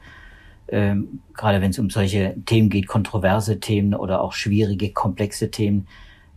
ähm, 0.67 1.19
gerade 1.33 1.61
wenn 1.61 1.71
es 1.71 1.79
um 1.79 1.89
solche 1.89 2.35
Themen 2.45 2.69
geht, 2.69 2.87
kontroverse 2.87 3.59
Themen 3.59 3.93
oder 3.93 4.21
auch 4.21 4.33
schwierige, 4.33 4.91
komplexe 4.91 5.51
Themen, 5.51 5.87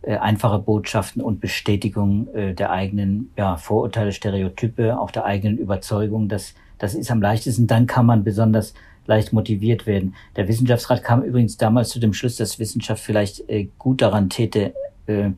äh, 0.01 0.17
einfache 0.17 0.59
Botschaften 0.59 1.21
und 1.21 1.39
Bestätigung 1.39 2.33
äh, 2.33 2.53
der 2.53 2.71
eigenen 2.71 3.31
ja, 3.37 3.57
Vorurteile, 3.57 4.11
Stereotype, 4.11 4.99
auch 4.99 5.11
der 5.11 5.25
eigenen 5.25 5.57
Überzeugung. 5.57 6.27
Das, 6.27 6.53
das 6.77 6.95
ist 6.95 7.11
am 7.11 7.21
leichtesten. 7.21 7.67
Dann 7.67 7.87
kann 7.87 8.05
man 8.05 8.23
besonders 8.23 8.73
leicht 9.07 9.33
motiviert 9.33 9.85
werden. 9.85 10.15
Der 10.35 10.47
Wissenschaftsrat 10.47 11.03
kam 11.03 11.23
übrigens 11.23 11.57
damals 11.57 11.89
zu 11.89 11.99
dem 11.99 12.13
Schluss, 12.13 12.37
dass 12.37 12.59
Wissenschaft 12.59 13.03
vielleicht 13.03 13.47
äh, 13.49 13.67
gut 13.77 14.01
daran 14.01 14.29
täte, 14.29 14.73
äh, 15.07 15.31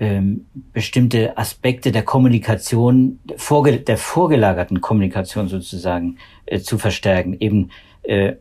ähm, 0.00 0.46
bestimmte 0.72 1.38
Aspekte 1.38 1.92
der 1.92 2.02
Kommunikation, 2.02 3.20
vorge 3.36 3.78
der 3.78 3.96
vorgelagerten 3.96 4.80
Kommunikation 4.80 5.48
sozusagen 5.48 6.18
äh, 6.46 6.58
zu 6.58 6.78
verstärken. 6.78 7.36
Eben 7.38 7.70
äh, 8.02 8.34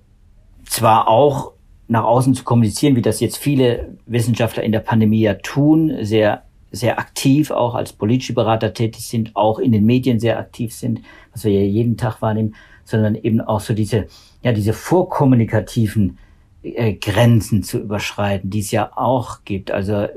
zwar 0.66 1.08
auch 1.08 1.54
nach 1.88 2.06
außen 2.06 2.34
zu 2.34 2.44
kommunizieren, 2.44 2.96
wie 2.96 3.02
das 3.04 3.20
jetzt 3.20 3.38
viele 3.38 3.98
Wissenschaftler 4.08 4.64
in 4.64 4.72
der 4.72 4.80
Pandemie 4.80 5.22
ja 5.22 5.36
tun, 5.36 5.94
sehr 6.02 6.44
sehr 6.74 7.00
aktiv 7.00 7.52
auch 7.52 7.76
als 7.76 7.94
politische 7.94 8.34
Berater 8.34 8.74
tätig 8.74 9.08
sind, 9.08 9.36
auch 9.36 9.60
in 9.60 9.72
den 9.72 9.86
Medien 9.86 10.20
sehr 10.20 10.38
aktiv 10.38 10.74
sind, 10.74 11.02
was 11.32 11.46
wir 11.46 11.52
ja 11.52 11.62
jeden 11.62 11.96
Tag 11.96 12.22
wahrnehmen, 12.22 12.56
sondern 12.84 13.16
eben 13.16 13.40
auch 13.40 13.62
so 13.62 13.74
diese 13.74 14.08
ja 14.42 14.52
diese 14.52 14.74
vorkommunikativen 14.74 16.18
äh, 16.64 16.94
Grenzen 16.96 17.64
zu 17.64 17.80
überschreiten, 17.80 18.50
die 18.50 18.60
es 18.60 18.72
ja 18.72 18.92
auch 18.98 19.46
gibt. 19.46 19.72
Also 19.72 20.08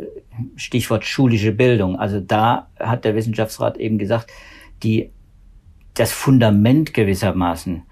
Stichwort 0.57 1.05
schulische 1.05 1.53
Bildung. 1.53 1.99
Also 1.99 2.19
da 2.19 2.69
hat 2.81 3.05
der 3.05 3.15
Wissenschaftsrat 3.15 3.77
eben 3.77 3.99
gesagt, 3.99 4.31
die 4.83 5.11
das 5.95 6.13
Fundament 6.13 6.93
gewissermaßen 6.93 7.85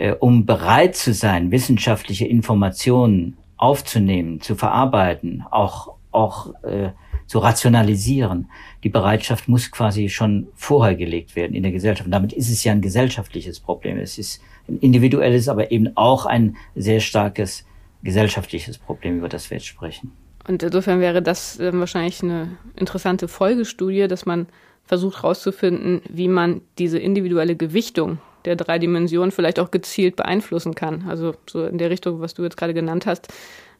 äh, 0.00 0.12
um 0.12 0.46
bereit 0.46 0.96
zu 0.96 1.12
sein, 1.12 1.52
wissenschaftliche 1.52 2.26
Informationen 2.26 3.36
aufzunehmen, 3.58 4.40
zu 4.40 4.54
verarbeiten, 4.54 5.44
auch, 5.50 5.96
auch 6.10 6.54
äh, 6.64 6.90
zu 7.30 7.38
rationalisieren. 7.38 8.50
Die 8.82 8.88
Bereitschaft 8.88 9.46
muss 9.46 9.70
quasi 9.70 10.08
schon 10.08 10.48
vorher 10.56 10.96
gelegt 10.96 11.36
werden 11.36 11.54
in 11.54 11.62
der 11.62 11.70
Gesellschaft. 11.70 12.06
Und 12.06 12.10
damit 12.10 12.32
ist 12.32 12.50
es 12.50 12.64
ja 12.64 12.72
ein 12.72 12.80
gesellschaftliches 12.80 13.60
Problem. 13.60 13.98
Es 13.98 14.18
ist 14.18 14.42
ein 14.68 14.80
individuelles, 14.80 15.48
aber 15.48 15.70
eben 15.70 15.96
auch 15.96 16.26
ein 16.26 16.56
sehr 16.74 16.98
starkes 16.98 17.64
gesellschaftliches 18.02 18.78
Problem, 18.78 19.18
über 19.18 19.28
das 19.28 19.48
wir 19.48 19.58
jetzt 19.58 19.68
sprechen. 19.68 20.10
Und 20.48 20.64
insofern 20.64 20.98
wäre 20.98 21.22
das 21.22 21.60
äh, 21.60 21.70
wahrscheinlich 21.72 22.20
eine 22.20 22.56
interessante 22.74 23.28
Folgestudie, 23.28 24.08
dass 24.08 24.26
man 24.26 24.48
versucht 24.84 25.22
herauszufinden, 25.22 26.02
wie 26.08 26.26
man 26.26 26.62
diese 26.78 26.98
individuelle 26.98 27.54
Gewichtung 27.54 28.18
der 28.44 28.56
drei 28.56 28.80
Dimensionen 28.80 29.30
vielleicht 29.30 29.60
auch 29.60 29.70
gezielt 29.70 30.16
beeinflussen 30.16 30.74
kann. 30.74 31.04
Also 31.06 31.36
so 31.48 31.64
in 31.64 31.78
der 31.78 31.90
Richtung, 31.90 32.20
was 32.20 32.34
du 32.34 32.42
jetzt 32.42 32.56
gerade 32.56 32.74
genannt 32.74 33.06
hast, 33.06 33.32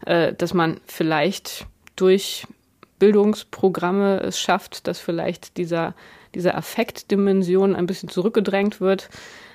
äh, 0.06 0.34
dass 0.34 0.54
man 0.54 0.80
vielleicht 0.86 1.66
durch 1.96 2.46
Bildungsprogramme 3.00 4.20
es 4.20 4.38
schafft, 4.38 4.86
dass 4.86 5.00
vielleicht 5.00 5.56
dieser, 5.56 5.94
dieser 6.36 6.56
Affektdimension 6.56 7.74
ein 7.74 7.86
bisschen 7.86 8.08
zurückgedrängt 8.08 8.80
wird, 8.80 9.10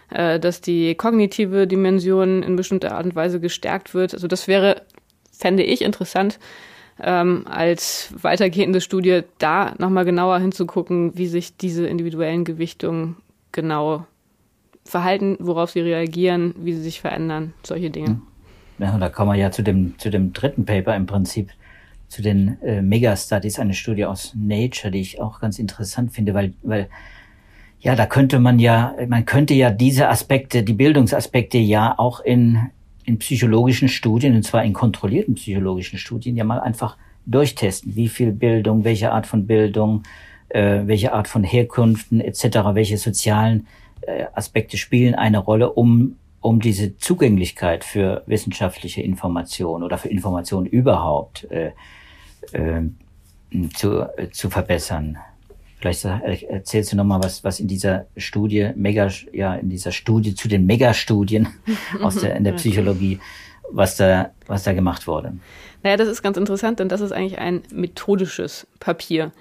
äh, 0.10 0.38
dass 0.38 0.60
die 0.60 0.96
kognitive 0.96 1.66
Dimension 1.66 2.44
in 2.44 2.58
bestimmter 2.58 2.92
Art 2.92 3.06
und 3.06 3.16
Weise 3.16 3.40
gestärkt 3.40 3.94
wird. 3.94 4.14
Also 4.14 4.28
das 4.28 4.50
wäre, 4.50 4.82
fände 5.32 5.64
ich 5.64 5.82
interessant, 5.82 6.40
ähm, 7.02 7.46
als 7.50 8.14
weitergehende 8.22 8.82
Studie 8.82 9.22
da 9.38 9.74
nochmal 9.78 10.06
genauer 10.06 10.40
hinzugucken, 10.40 11.18
wie 11.18 11.28
sich 11.28 11.56
diese 11.56 11.88
individuellen 11.88 12.44
Gewichtungen 12.44 13.18
genau 13.52 14.06
verhalten, 14.84 15.38
worauf 15.40 15.72
sie 15.72 15.82
reagieren, 15.82 16.54
wie 16.58 16.74
sie 16.74 16.82
sich 16.82 17.02
verändern, 17.02 17.54
solche 17.64 17.90
Dinge. 17.90 18.22
Ja, 18.78 18.98
da 18.98 19.10
kommen 19.10 19.32
wir 19.32 19.40
ja 19.40 19.52
zu 19.52 19.64
dem, 19.64 19.98
zu 19.98 20.10
dem 20.10 20.34
dritten 20.34 20.66
Paper 20.66 20.96
im 20.96 21.06
Prinzip, 21.06 21.50
zu 22.08 22.22
den 22.22 22.62
äh, 22.62 22.82
Megastudies, 22.82 23.60
eine 23.60 23.74
Studie 23.74 24.06
aus 24.06 24.34
Nature, 24.36 24.92
die 24.92 25.02
ich 25.02 25.22
auch 25.22 25.40
ganz 25.40 25.60
interessant 25.60 26.14
finde, 26.14 26.34
weil, 26.34 26.54
weil 26.64 26.90
ja, 27.80 27.96
da 27.96 28.06
könnte 28.06 28.40
man 28.40 28.60
ja, 28.60 28.96
man 29.08 29.26
könnte 29.26 29.54
ja 29.54 29.70
diese 29.70 30.10
Aspekte, 30.10 30.64
die 30.64 30.74
Bildungsaspekte 30.74 31.58
ja 31.58 31.94
auch 31.98 32.20
in, 32.20 32.72
in 33.04 33.20
psychologischen 33.20 33.90
Studien, 33.90 34.36
und 34.36 34.44
zwar 34.44 34.64
in 34.64 34.74
kontrollierten 34.74 35.36
psychologischen 35.36 36.00
Studien, 36.00 36.36
ja 36.36 36.44
mal 36.44 36.60
einfach 36.60 36.98
durchtesten. 37.26 37.96
Wie 37.96 38.08
viel 38.08 38.32
Bildung, 38.32 38.84
welche 38.84 39.12
Art 39.12 39.28
von 39.28 39.46
Bildung, 39.46 40.04
äh, 40.50 40.82
welche 40.86 41.14
Art 41.14 41.28
von 41.28 41.44
Herkünften 41.44 42.22
etc., 42.22 42.46
welche 42.74 42.98
sozialen 42.98 43.68
äh, 44.02 44.26
Aspekte 44.34 44.78
spielen 44.78 45.16
eine 45.16 45.40
Rolle, 45.40 45.72
um, 45.74 46.16
um 46.46 46.60
diese 46.60 46.96
Zugänglichkeit 46.98 47.84
für 47.84 48.22
wissenschaftliche 48.28 49.02
Information 49.02 49.82
oder 49.82 49.98
für 49.98 50.10
Information 50.10 50.68
überhaupt 50.68 51.50
äh, 51.50 51.72
äh, 52.52 52.84
zu, 53.74 54.02
äh, 54.16 54.30
zu 54.30 54.52
verbessern. 54.52 55.18
Vielleicht 55.80 56.06
erzählst 56.06 56.92
du 56.92 56.98
noch 56.98 57.04
mal 57.04 57.24
was, 57.24 57.44
was 57.44 57.60
in 57.60 57.68
dieser 57.68 58.06
Studie, 58.16 58.72
Mega, 58.76 59.10
ja, 59.34 59.56
in 59.56 59.70
dieser 59.70 59.92
Studie 59.92 60.36
zu 60.36 60.48
den 60.48 60.68
Megastudien 60.68 61.48
aus 62.04 62.18
der, 62.18 62.36
in 62.36 62.44
der 62.44 62.54
Psychologie, 62.54 63.20
was 63.72 63.98
da, 63.98 64.30
was 64.46 64.62
da 64.64 64.74
gemacht 64.74 65.08
wurde. 65.08 65.34
Naja, 65.82 65.98
das 65.98 66.08
ist 66.08 66.22
ganz 66.22 66.38
interessant, 66.38 66.80
denn 66.80 66.90
das 66.90 67.02
ist 67.02 67.12
eigentlich 67.12 67.40
ein 67.40 67.64
methodisches 67.74 68.68
Papier. 68.80 69.32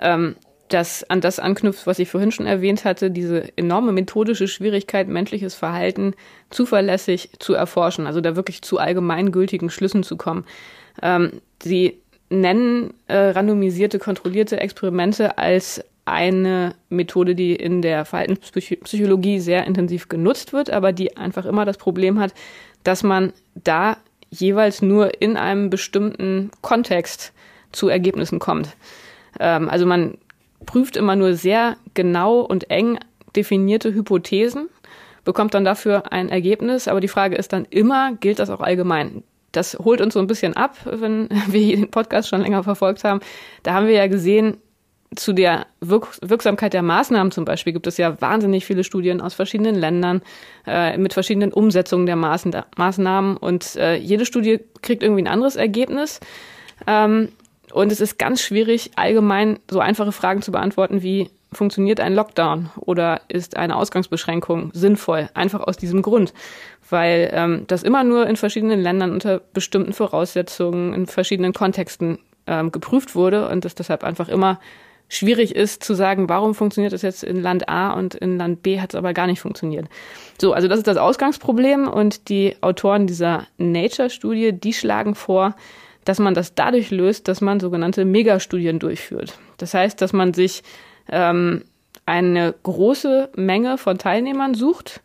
Ähm, 0.00 0.36
das 0.68 1.08
an 1.08 1.20
das 1.20 1.38
anknüpft, 1.38 1.86
was 1.86 1.98
ich 1.98 2.08
vorhin 2.08 2.32
schon 2.32 2.46
erwähnt 2.46 2.84
hatte, 2.84 3.10
diese 3.10 3.56
enorme 3.56 3.92
methodische 3.92 4.48
Schwierigkeit, 4.48 5.08
menschliches 5.08 5.54
Verhalten 5.54 6.14
zuverlässig 6.50 7.30
zu 7.38 7.54
erforschen, 7.54 8.06
also 8.06 8.20
da 8.20 8.36
wirklich 8.36 8.62
zu 8.62 8.78
allgemeingültigen 8.78 9.70
Schlüssen 9.70 10.02
zu 10.02 10.16
kommen. 10.16 10.44
Ähm, 11.02 11.40
sie 11.62 12.00
nennen 12.30 12.94
äh, 13.06 13.16
randomisierte, 13.16 13.98
kontrollierte 13.98 14.60
Experimente 14.60 15.38
als 15.38 15.82
eine 16.04 16.74
Methode, 16.88 17.34
die 17.34 17.54
in 17.54 17.82
der 17.82 18.04
Verhaltenspsychologie 18.04 19.40
sehr 19.40 19.66
intensiv 19.66 20.08
genutzt 20.08 20.52
wird, 20.52 20.70
aber 20.70 20.92
die 20.92 21.16
einfach 21.16 21.44
immer 21.44 21.64
das 21.64 21.76
Problem 21.76 22.18
hat, 22.18 22.32
dass 22.82 23.02
man 23.02 23.32
da 23.54 23.98
jeweils 24.30 24.82
nur 24.82 25.20
in 25.20 25.36
einem 25.36 25.70
bestimmten 25.70 26.50
Kontext 26.62 27.32
zu 27.72 27.88
Ergebnissen 27.88 28.38
kommt. 28.38 28.76
Ähm, 29.38 29.68
also 29.68 29.86
man 29.86 30.16
prüft 30.66 30.96
immer 30.96 31.16
nur 31.16 31.34
sehr 31.34 31.76
genau 31.94 32.40
und 32.40 32.70
eng 32.70 32.98
definierte 33.36 33.92
Hypothesen, 33.94 34.68
bekommt 35.24 35.54
dann 35.54 35.64
dafür 35.64 36.12
ein 36.12 36.28
Ergebnis, 36.28 36.88
aber 36.88 37.00
die 37.00 37.08
Frage 37.08 37.36
ist 37.36 37.52
dann 37.52 37.66
immer, 37.70 38.14
gilt 38.20 38.38
das 38.38 38.50
auch 38.50 38.60
allgemein? 38.60 39.22
Das 39.52 39.78
holt 39.78 40.00
uns 40.00 40.14
so 40.14 40.20
ein 40.20 40.26
bisschen 40.26 40.56
ab, 40.56 40.76
wenn 40.84 41.28
wir 41.48 41.76
den 41.76 41.90
Podcast 41.90 42.28
schon 42.28 42.42
länger 42.42 42.64
verfolgt 42.64 43.04
haben. 43.04 43.20
Da 43.62 43.74
haben 43.74 43.86
wir 43.86 43.94
ja 43.94 44.06
gesehen, 44.06 44.58
zu 45.16 45.32
der 45.32 45.66
Wirk 45.80 46.18
Wirksamkeit 46.20 46.74
der 46.74 46.82
Maßnahmen 46.82 47.30
zum 47.32 47.44
Beispiel 47.44 47.72
gibt 47.72 47.86
es 47.86 47.96
ja 47.96 48.20
wahnsinnig 48.20 48.66
viele 48.66 48.84
Studien 48.84 49.20
aus 49.20 49.34
verschiedenen 49.34 49.74
Ländern 49.74 50.22
äh, 50.66 50.98
mit 50.98 51.14
verschiedenen 51.14 51.52
Umsetzungen 51.52 52.04
der 52.04 52.16
Maßen 52.16 52.54
Maßnahmen 52.76 53.36
und 53.38 53.76
äh, 53.76 53.96
jede 53.96 54.26
Studie 54.26 54.60
kriegt 54.82 55.02
irgendwie 55.02 55.22
ein 55.22 55.28
anderes 55.28 55.56
Ergebnis. 55.56 56.20
Ähm, 56.86 57.30
und 57.72 57.92
es 57.92 58.00
ist 58.00 58.18
ganz 58.18 58.40
schwierig, 58.40 58.92
allgemein 58.96 59.58
so 59.70 59.80
einfache 59.80 60.12
Fragen 60.12 60.42
zu 60.42 60.52
beantworten 60.52 61.02
wie, 61.02 61.30
funktioniert 61.52 62.00
ein 62.00 62.14
Lockdown 62.14 62.70
oder 62.76 63.22
ist 63.28 63.56
eine 63.56 63.76
Ausgangsbeschränkung 63.76 64.70
sinnvoll? 64.74 65.30
Einfach 65.34 65.60
aus 65.60 65.76
diesem 65.76 66.02
Grund, 66.02 66.34
weil 66.90 67.30
ähm, 67.32 67.64
das 67.66 67.82
immer 67.82 68.04
nur 68.04 68.26
in 68.26 68.36
verschiedenen 68.36 68.80
Ländern 68.80 69.12
unter 69.12 69.38
bestimmten 69.38 69.92
Voraussetzungen, 69.92 70.92
in 70.94 71.06
verschiedenen 71.06 71.52
Kontexten 71.52 72.18
ähm, 72.46 72.70
geprüft 72.70 73.14
wurde 73.14 73.48
und 73.48 73.64
es 73.64 73.74
deshalb 73.74 74.04
einfach 74.04 74.28
immer 74.28 74.60
schwierig 75.10 75.56
ist 75.56 75.82
zu 75.82 75.94
sagen, 75.94 76.28
warum 76.28 76.54
funktioniert 76.54 76.92
das 76.92 77.00
jetzt 77.00 77.24
in 77.24 77.40
Land 77.40 77.68
A 77.70 77.92
und 77.92 78.14
in 78.14 78.36
Land 78.36 78.62
B 78.62 78.78
hat 78.78 78.90
es 78.90 78.94
aber 78.94 79.14
gar 79.14 79.26
nicht 79.26 79.40
funktioniert. 79.40 79.88
So, 80.38 80.52
also 80.52 80.68
das 80.68 80.78
ist 80.78 80.86
das 80.86 80.98
Ausgangsproblem 80.98 81.88
und 81.88 82.28
die 82.28 82.56
Autoren 82.60 83.06
dieser 83.06 83.46
Nature-Studie, 83.56 84.52
die 84.52 84.74
schlagen 84.74 85.14
vor, 85.14 85.54
dass 86.08 86.18
man 86.18 86.32
das 86.32 86.54
dadurch 86.54 86.90
löst, 86.90 87.28
dass 87.28 87.42
man 87.42 87.60
sogenannte 87.60 88.06
Megastudien 88.06 88.78
durchführt. 88.78 89.38
Das 89.58 89.74
heißt, 89.74 90.00
dass 90.00 90.14
man 90.14 90.32
sich 90.32 90.62
ähm, 91.10 91.64
eine 92.06 92.54
große 92.62 93.28
Menge 93.36 93.76
von 93.76 93.98
Teilnehmern 93.98 94.54
sucht, 94.54 95.02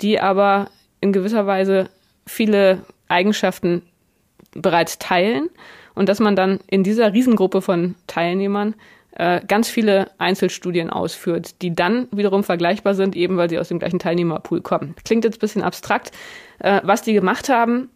die 0.00 0.20
aber 0.20 0.70
in 1.00 1.12
gewisser 1.12 1.48
Weise 1.48 1.88
viele 2.26 2.82
Eigenschaften 3.08 3.82
bereits 4.52 5.00
teilen 5.00 5.50
und 5.96 6.08
dass 6.08 6.20
man 6.20 6.36
dann 6.36 6.60
in 6.68 6.84
dieser 6.84 7.12
Riesengruppe 7.12 7.60
von 7.60 7.96
Teilnehmern 8.06 8.76
äh, 9.16 9.40
ganz 9.44 9.68
viele 9.68 10.12
Einzelstudien 10.18 10.90
ausführt, 10.90 11.60
die 11.60 11.74
dann 11.74 12.06
wiederum 12.12 12.44
vergleichbar 12.44 12.94
sind, 12.94 13.16
eben 13.16 13.36
weil 13.36 13.50
sie 13.50 13.58
aus 13.58 13.68
dem 13.68 13.80
gleichen 13.80 13.98
Teilnehmerpool 13.98 14.60
kommen. 14.60 14.94
Klingt 15.04 15.24
jetzt 15.24 15.38
ein 15.38 15.40
bisschen 15.40 15.62
abstrakt. 15.62 16.12
Äh, 16.60 16.82
was 16.84 17.02
die 17.02 17.14
gemacht 17.14 17.48
haben, 17.48 17.90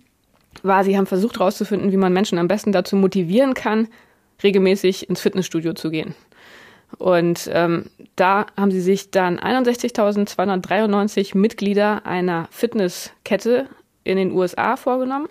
war, 0.63 0.85
sie 0.85 0.97
haben 0.97 1.07
versucht 1.07 1.39
herauszufinden, 1.39 1.93
wie 1.93 1.97
man 1.97 2.13
Menschen 2.13 2.39
am 2.39 2.49
besten 2.49 2.73
dazu 2.73 2.97
motivieren 2.97 3.55
kann, 3.55 3.89
regelmäßig 4.43 5.09
ins 5.09 5.21
Fitnessstudio 5.21 5.75
zu 5.75 5.91
gehen. 5.91 6.15
Und 6.99 7.49
ähm, 7.53 7.87
da 8.17 8.47
haben 8.57 8.71
sie 8.71 8.81
sich 8.81 9.11
dann 9.11 9.39
61.293 9.39 11.37
Mitglieder 11.37 12.05
einer 12.05 12.49
Fitnesskette 12.51 13.67
in 14.03 14.17
den 14.17 14.33
USA 14.33 14.77
vorgenommen. 14.77 15.29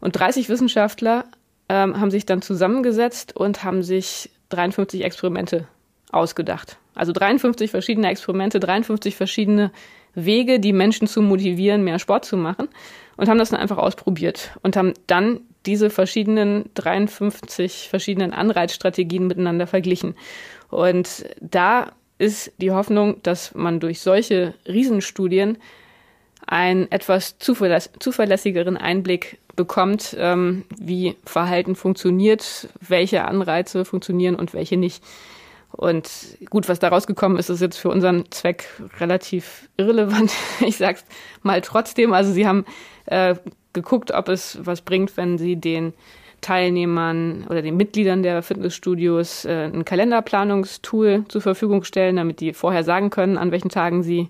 Und 0.00 0.18
30 0.18 0.48
Wissenschaftler 0.48 1.26
ähm, 1.68 2.00
haben 2.00 2.10
sich 2.10 2.26
dann 2.26 2.42
zusammengesetzt 2.42 3.36
und 3.36 3.62
haben 3.62 3.82
sich 3.82 4.30
53 4.48 5.04
Experimente 5.04 5.68
ausgedacht. 6.10 6.78
Also 6.94 7.12
53 7.12 7.70
verschiedene 7.70 8.10
Experimente, 8.10 8.58
53 8.58 9.14
verschiedene 9.14 9.70
Wege, 10.14 10.58
die 10.58 10.72
Menschen 10.72 11.06
zu 11.06 11.22
motivieren, 11.22 11.84
mehr 11.84 12.00
Sport 12.00 12.24
zu 12.24 12.36
machen. 12.36 12.68
Und 13.20 13.28
haben 13.28 13.36
das 13.36 13.50
dann 13.50 13.60
einfach 13.60 13.76
ausprobiert 13.76 14.50
und 14.62 14.76
haben 14.76 14.94
dann 15.06 15.40
diese 15.66 15.90
verschiedenen 15.90 16.70
53 16.72 17.90
verschiedenen 17.90 18.32
Anreizstrategien 18.32 19.26
miteinander 19.26 19.66
verglichen. 19.66 20.14
Und 20.70 21.26
da 21.38 21.92
ist 22.16 22.50
die 22.56 22.70
Hoffnung, 22.70 23.22
dass 23.22 23.54
man 23.54 23.78
durch 23.78 24.00
solche 24.00 24.54
Riesenstudien 24.66 25.58
einen 26.46 26.90
etwas 26.90 27.38
zuverläss 27.38 27.90
zuverlässigeren 27.98 28.78
Einblick 28.78 29.38
bekommt, 29.54 30.16
ähm, 30.18 30.64
wie 30.78 31.14
Verhalten 31.26 31.74
funktioniert, 31.74 32.70
welche 32.80 33.26
Anreize 33.26 33.84
funktionieren 33.84 34.34
und 34.34 34.54
welche 34.54 34.78
nicht. 34.78 35.04
Und 35.72 36.10
gut, 36.48 36.68
was 36.68 36.78
da 36.78 36.88
rausgekommen 36.88 37.38
ist, 37.38 37.48
ist 37.48 37.60
jetzt 37.60 37.76
für 37.76 37.90
unseren 37.90 38.30
Zweck 38.30 38.66
relativ 38.98 39.68
irrelevant. 39.76 40.32
Ich 40.66 40.78
sag's 40.78 41.04
mal 41.42 41.60
trotzdem. 41.60 42.12
Also 42.12 42.32
sie 42.32 42.46
haben 42.46 42.64
äh, 43.06 43.34
geguckt, 43.72 44.12
ob 44.12 44.28
es 44.28 44.58
was 44.62 44.82
bringt, 44.82 45.16
wenn 45.16 45.38
sie 45.38 45.56
den 45.56 45.92
Teilnehmern 46.40 47.46
oder 47.48 47.62
den 47.62 47.76
Mitgliedern 47.76 48.22
der 48.22 48.42
Fitnessstudios 48.42 49.44
äh, 49.44 49.70
ein 49.72 49.84
Kalenderplanungstool 49.84 51.24
zur 51.28 51.40
Verfügung 51.40 51.84
stellen, 51.84 52.16
damit 52.16 52.40
die 52.40 52.52
vorher 52.52 52.84
sagen 52.84 53.10
können, 53.10 53.36
an 53.36 53.50
welchen 53.52 53.68
Tagen 53.68 54.02
sie 54.02 54.28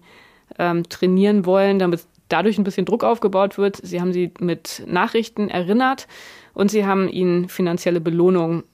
ähm, 0.58 0.88
trainieren 0.88 1.46
wollen, 1.46 1.78
damit 1.78 2.04
dadurch 2.28 2.58
ein 2.58 2.64
bisschen 2.64 2.86
Druck 2.86 3.04
aufgebaut 3.04 3.58
wird. 3.58 3.76
Sie 3.76 4.00
haben 4.00 4.12
sie 4.12 4.32
mit 4.40 4.82
Nachrichten 4.86 5.48
erinnert 5.48 6.08
und 6.54 6.70
sie 6.70 6.86
haben 6.86 7.08
ihnen 7.08 7.48
finanzielle 7.48 8.00
Belohnungen, 8.00 8.64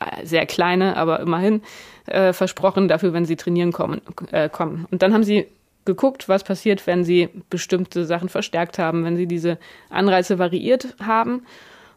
äh, 0.00 0.24
sehr 0.24 0.46
kleine, 0.46 0.96
aber 0.96 1.20
immerhin, 1.20 1.62
äh, 2.06 2.32
versprochen 2.32 2.88
dafür, 2.88 3.12
wenn 3.12 3.24
sie 3.24 3.36
trainieren 3.36 3.72
kommen, 3.72 4.00
äh, 4.30 4.48
kommen. 4.48 4.86
Und 4.90 5.02
dann 5.02 5.12
haben 5.12 5.24
sie 5.24 5.46
geguckt, 5.84 6.28
was 6.28 6.44
passiert, 6.44 6.86
wenn 6.86 7.04
sie 7.04 7.28
bestimmte 7.50 8.04
Sachen 8.04 8.28
verstärkt 8.28 8.78
haben, 8.78 9.04
wenn 9.04 9.16
sie 9.16 9.26
diese 9.26 9.58
Anreize 9.90 10.38
variiert 10.38 10.94
haben. 11.02 11.44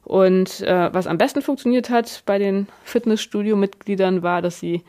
Und 0.03 0.61
äh, 0.61 0.93
was 0.93 1.07
am 1.07 1.17
besten 1.17 1.41
funktioniert 1.41 1.89
hat 1.89 2.23
bei 2.25 2.37
den 2.37 2.67
Fitnessstudio-Mitgliedern 2.85 4.23
war, 4.23 4.41
dass 4.41 4.59
sie 4.59 4.83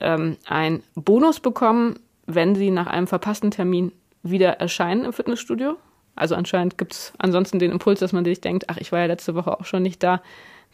ähm, 0.00 0.36
einen 0.46 0.82
Bonus 0.94 1.40
bekommen, 1.40 1.98
wenn 2.26 2.54
sie 2.54 2.70
nach 2.70 2.86
einem 2.86 3.06
verpassten 3.06 3.50
Termin 3.50 3.92
wieder 4.22 4.60
erscheinen 4.60 5.04
im 5.04 5.12
Fitnessstudio. 5.12 5.76
Also 6.14 6.34
anscheinend 6.34 6.76
gibt 6.76 6.92
es 6.92 7.12
ansonsten 7.18 7.58
den 7.58 7.70
Impuls, 7.70 8.00
dass 8.00 8.12
man 8.12 8.24
sich 8.24 8.40
denkt, 8.40 8.64
ach, 8.68 8.76
ich 8.76 8.92
war 8.92 8.98
ja 8.98 9.06
letzte 9.06 9.34
Woche 9.34 9.58
auch 9.58 9.64
schon 9.64 9.82
nicht 9.82 10.02
da, 10.02 10.20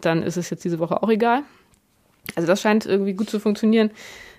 dann 0.00 0.22
ist 0.22 0.36
es 0.36 0.50
jetzt 0.50 0.64
diese 0.64 0.78
Woche 0.78 1.02
auch 1.02 1.08
egal. 1.08 1.42
Also 2.34 2.46
das 2.46 2.60
scheint 2.60 2.86
irgendwie 2.86 3.14
gut 3.14 3.30
zu 3.30 3.38
funktionieren. 3.38 3.90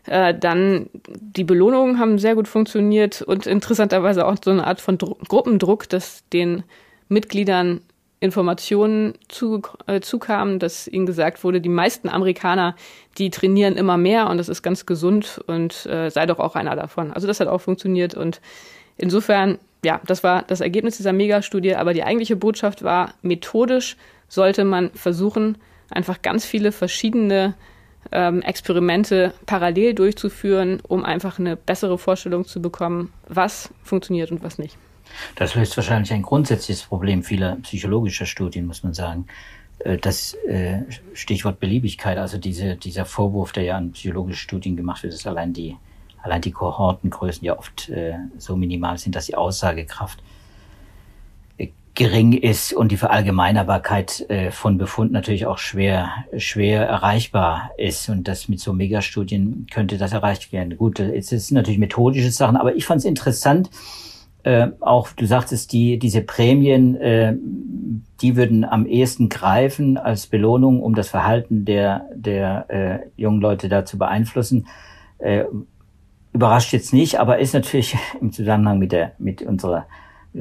Äh, 0.06 0.38
dann 0.38 0.89
die 1.06 1.43
Belohnungen 1.43 2.00
haben 2.00 2.19
sehr 2.19 2.36
gut 2.36 2.48
funktioniert 2.48 3.21
und 3.21 3.48
interessanterweise 3.48 4.26
auch 4.26 4.36
so 4.43 4.52
eine 4.52 4.67
Art 4.67 4.82
von 4.82 4.98
Dru 4.98 5.15
Gruppendruck, 5.28 5.89
dass 5.89 6.28
den 6.30 6.63
Mitgliedern 7.08 7.82
Informationen 8.19 9.13
zu, 9.28 9.62
äh, 9.88 10.00
zukamen, 10.00 10.60
dass 10.60 10.88
ihnen 10.88 11.06
gesagt 11.06 11.43
wurde, 11.43 11.62
die 11.62 11.69
meisten 11.69 12.10
Amerikaner, 12.10 12.76
die 13.17 13.30
trainieren 13.30 13.76
immer 13.76 13.98
mehr 13.98 14.30
und 14.30 14.38
das 14.38 14.50
ist 14.50 14.63
ganz 14.63 14.86
gesund 14.86 15.41
und 15.48 15.86
äh, 15.86 16.10
sei 16.10 16.26
doch 16.26 16.39
auch 16.39 16.56
einer 16.56 16.76
davon. 16.76 17.12
Also 17.12 17.28
das 17.28 17.39
hat 17.39 17.48
auch 17.48 17.62
funktioniert 17.62 18.15
und 18.15 18.41
insofern, 18.98 19.60
ja, 19.84 20.02
das 20.06 20.24
war 20.24 20.43
das 20.43 20.62
Ergebnis 20.62 20.98
dieser 20.98 21.13
Megastudie, 21.13 21.76
aber 21.76 21.93
die 21.93 22.04
eigentliche 22.04 22.36
Botschaft 22.36 22.84
war, 22.84 23.13
methodisch 23.21 23.98
sollte 24.28 24.63
man 24.63 24.91
versuchen, 24.91 25.58
einfach 25.89 26.21
ganz 26.21 26.45
viele 26.45 26.71
verschiedene 26.71 27.54
ähm, 28.11 28.41
Experimente 28.41 29.33
parallel 29.45 29.93
durchzuführen, 29.93 30.79
um 30.87 31.03
einfach 31.03 31.39
eine 31.39 31.55
bessere 31.55 31.97
Vorstellung 31.97 32.45
zu 32.45 32.61
bekommen, 32.61 33.11
was 33.27 33.69
funktioniert 33.83 34.31
und 34.31 34.43
was 34.43 34.57
nicht. 34.57 34.77
Das 35.35 35.55
löst 35.55 35.77
wahrscheinlich 35.77 36.11
ein 36.13 36.21
grundsätzliches 36.21 36.83
Problem 36.83 37.23
vieler 37.23 37.57
psychologischer 37.61 38.25
Studien, 38.25 38.65
muss 38.65 38.83
man 38.83 38.93
sagen. 38.93 39.27
Äh, 39.79 39.97
das 39.97 40.33
äh, 40.47 40.81
Stichwort 41.13 41.59
Beliebigkeit, 41.59 42.17
also 42.17 42.37
diese, 42.37 42.75
dieser 42.75 43.05
Vorwurf, 43.05 43.51
der 43.51 43.63
ja 43.63 43.77
an 43.77 43.91
psychologischen 43.91 44.39
Studien 44.39 44.75
gemacht 44.75 45.03
wird, 45.03 45.13
dass 45.13 45.25
allein 45.27 45.53
die, 45.53 45.75
allein 46.21 46.41
die 46.41 46.51
Kohortengrößen 46.51 47.45
ja 47.45 47.57
oft 47.57 47.89
äh, 47.89 48.15
so 48.37 48.55
minimal 48.55 48.97
sind, 48.97 49.15
dass 49.15 49.27
die 49.27 49.35
Aussagekraft 49.35 50.19
gering 51.95 52.34
ist 52.34 52.73
und 52.73 52.91
die 52.91 52.97
Verallgemeinerbarkeit 52.97 54.27
von 54.51 54.77
Befund 54.77 55.12
natürlich 55.13 55.45
auch 55.45 55.58
schwer, 55.58 56.10
schwer 56.38 56.86
erreichbar 56.86 57.71
ist. 57.77 58.10
Und 58.10 58.27
das 58.27 58.49
mit 58.49 58.60
so 58.60 58.73
Megastudien 58.73 59.65
könnte 59.71 59.97
das 59.97 60.12
erreicht 60.12 60.51
werden. 60.51 60.77
Gut, 60.77 60.99
jetzt 60.99 61.31
ist 61.31 61.51
natürlich 61.51 61.79
methodische 61.79 62.31
Sachen, 62.31 62.58
aber 62.58 62.75
ich 62.75 62.86
fand 62.86 62.99
es 62.99 63.05
interessant, 63.05 63.69
äh, 64.45 64.67
auch 64.79 65.10
du 65.10 65.25
sagtest, 65.25 65.73
die, 65.73 65.97
diese 65.97 66.21
Prämien, 66.21 66.95
äh, 66.97 67.36
die 68.21 68.36
würden 68.36 68.63
am 68.63 68.86
ehesten 68.86 69.27
greifen 69.27 69.97
als 69.97 70.27
Belohnung, 70.27 70.84
um 70.84 70.93
das 70.93 71.10
Verhalten 71.10 71.65
der, 71.65 72.08
der 72.13 72.65
äh, 72.69 72.99
jungen 73.19 73.41
Leute 73.41 73.69
da 73.69 73.86
zu 73.86 73.97
beeinflussen. 73.97 74.67
Äh, 75.17 75.45
überrascht 76.31 76.73
jetzt 76.73 76.93
nicht, 76.93 77.19
aber 77.19 77.39
ist 77.39 77.55
natürlich 77.55 77.97
im 78.21 78.31
Zusammenhang 78.31 78.77
mit 78.77 78.91
der, 78.91 79.13
mit 79.17 79.41
unserer, 79.41 79.88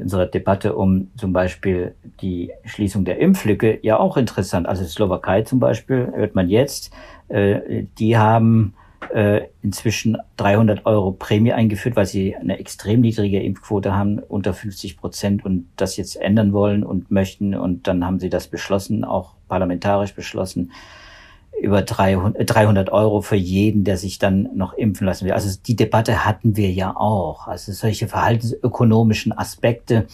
unserer 0.01 0.25
Debatte 0.25 0.75
um 0.75 1.09
zum 1.17 1.33
Beispiel 1.33 1.95
die 2.21 2.51
Schließung 2.65 3.05
der 3.05 3.19
Impflücke 3.19 3.79
ja 3.81 3.97
auch 3.97 4.17
interessant. 4.17 4.67
Also 4.67 4.83
Slowakei 4.83 5.43
zum 5.43 5.59
Beispiel, 5.59 6.11
hört 6.15 6.35
man 6.35 6.49
jetzt, 6.49 6.91
äh, 7.27 7.85
die 7.97 8.17
haben 8.17 8.73
äh, 9.13 9.47
inzwischen 9.61 10.17
300 10.37 10.85
Euro 10.85 11.11
Prämie 11.11 11.53
eingeführt, 11.53 11.95
weil 11.95 12.05
sie 12.05 12.35
eine 12.35 12.59
extrem 12.59 13.01
niedrige 13.01 13.41
Impfquote 13.41 13.95
haben, 13.95 14.19
unter 14.19 14.53
50 14.53 14.97
Prozent 14.97 15.45
und 15.45 15.67
das 15.75 15.97
jetzt 15.97 16.15
ändern 16.15 16.53
wollen 16.53 16.83
und 16.83 17.11
möchten. 17.11 17.55
Und 17.55 17.87
dann 17.87 18.05
haben 18.05 18.19
sie 18.19 18.29
das 18.29 18.47
beschlossen, 18.47 19.03
auch 19.03 19.35
parlamentarisch 19.47 20.13
beschlossen, 20.13 20.71
über 21.61 21.81
300, 21.81 22.49
300 22.49 22.89
Euro 22.91 23.21
für 23.21 23.35
jeden, 23.35 23.83
der 23.83 23.97
sich 23.97 24.19
dann 24.19 24.49
noch 24.55 24.73
impfen 24.73 25.05
lassen 25.05 25.25
will. 25.25 25.33
Also 25.33 25.57
die 25.65 25.75
Debatte 25.75 26.25
hatten 26.25 26.55
wir 26.55 26.71
ja 26.71 26.95
auch. 26.95 27.47
Also 27.47 27.71
solche 27.71 28.07
verhaltensökonomischen 28.07 29.37
Aspekte 29.37 30.07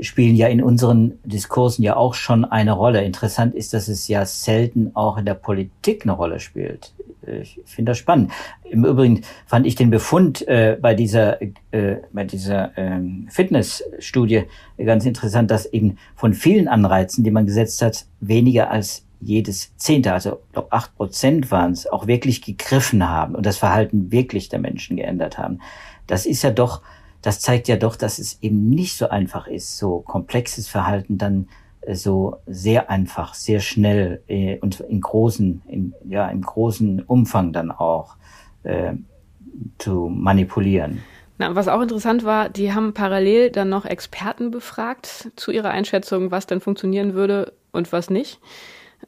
spielen 0.00 0.34
ja 0.34 0.48
in 0.48 0.62
unseren 0.62 1.18
Diskursen 1.24 1.84
ja 1.84 1.96
auch 1.96 2.14
schon 2.14 2.44
eine 2.44 2.72
Rolle. 2.72 3.04
Interessant 3.04 3.54
ist, 3.54 3.74
dass 3.74 3.88
es 3.88 4.08
ja 4.08 4.24
selten 4.24 4.92
auch 4.94 5.18
in 5.18 5.26
der 5.26 5.34
Politik 5.34 6.02
eine 6.04 6.12
Rolle 6.12 6.40
spielt. 6.40 6.92
Ich 7.26 7.60
finde 7.66 7.90
das 7.90 7.98
spannend. 7.98 8.32
Im 8.64 8.84
Übrigen 8.84 9.22
fand 9.46 9.66
ich 9.66 9.74
den 9.74 9.90
Befund 9.90 10.46
äh, 10.48 10.78
bei 10.80 10.94
dieser, 10.94 11.40
äh, 11.42 11.96
bei 12.12 12.24
dieser 12.24 12.76
ähm, 12.78 13.28
Fitnessstudie 13.30 14.44
ganz 14.78 15.04
interessant, 15.04 15.50
dass 15.50 15.66
eben 15.66 15.98
von 16.16 16.32
vielen 16.32 16.66
Anreizen, 16.66 17.22
die 17.22 17.30
man 17.30 17.46
gesetzt 17.46 17.82
hat, 17.82 18.06
weniger 18.20 18.70
als 18.70 19.04
jedes 19.20 19.76
Zehnte, 19.76 20.12
also 20.12 20.40
glaube 20.52 20.72
acht 20.72 20.94
Prozent 20.96 21.50
waren 21.50 21.72
es, 21.72 21.86
auch 21.86 22.06
wirklich 22.06 22.42
gegriffen 22.42 23.08
haben 23.08 23.34
und 23.34 23.46
das 23.46 23.58
Verhalten 23.58 24.10
wirklich 24.10 24.48
der 24.48 24.58
Menschen 24.58 24.96
geändert 24.96 25.38
haben. 25.38 25.60
Das 26.06 26.26
ist 26.26 26.42
ja 26.42 26.50
doch 26.50 26.82
das 27.22 27.40
zeigt 27.40 27.68
ja 27.68 27.76
doch, 27.76 27.96
dass 27.96 28.18
es 28.18 28.38
eben 28.42 28.70
nicht 28.70 28.96
so 28.96 29.08
einfach 29.08 29.46
ist, 29.46 29.76
so 29.76 30.00
komplexes 30.00 30.68
Verhalten 30.68 31.18
dann 31.18 31.48
so 31.92 32.36
sehr 32.46 32.90
einfach, 32.90 33.34
sehr 33.34 33.60
schnell 33.60 34.22
äh, 34.28 34.58
und 34.58 34.80
in 34.80 35.00
großen, 35.00 35.62
in, 35.66 35.94
ja, 36.08 36.28
im 36.28 36.42
großen 36.42 37.02
Umfang 37.02 37.52
dann 37.52 37.70
auch 37.70 38.16
äh, 38.64 38.92
zu 39.78 40.10
manipulieren. 40.12 41.02
Na, 41.38 41.54
was 41.54 41.68
auch 41.68 41.80
interessant 41.80 42.24
war, 42.24 42.50
die 42.50 42.74
haben 42.74 42.92
parallel 42.92 43.50
dann 43.50 43.70
noch 43.70 43.86
Experten 43.86 44.50
befragt 44.50 45.32
zu 45.36 45.50
ihrer 45.52 45.70
Einschätzung, 45.70 46.30
was 46.30 46.46
denn 46.46 46.60
funktionieren 46.60 47.14
würde 47.14 47.54
und 47.72 47.92
was 47.92 48.10
nicht 48.10 48.40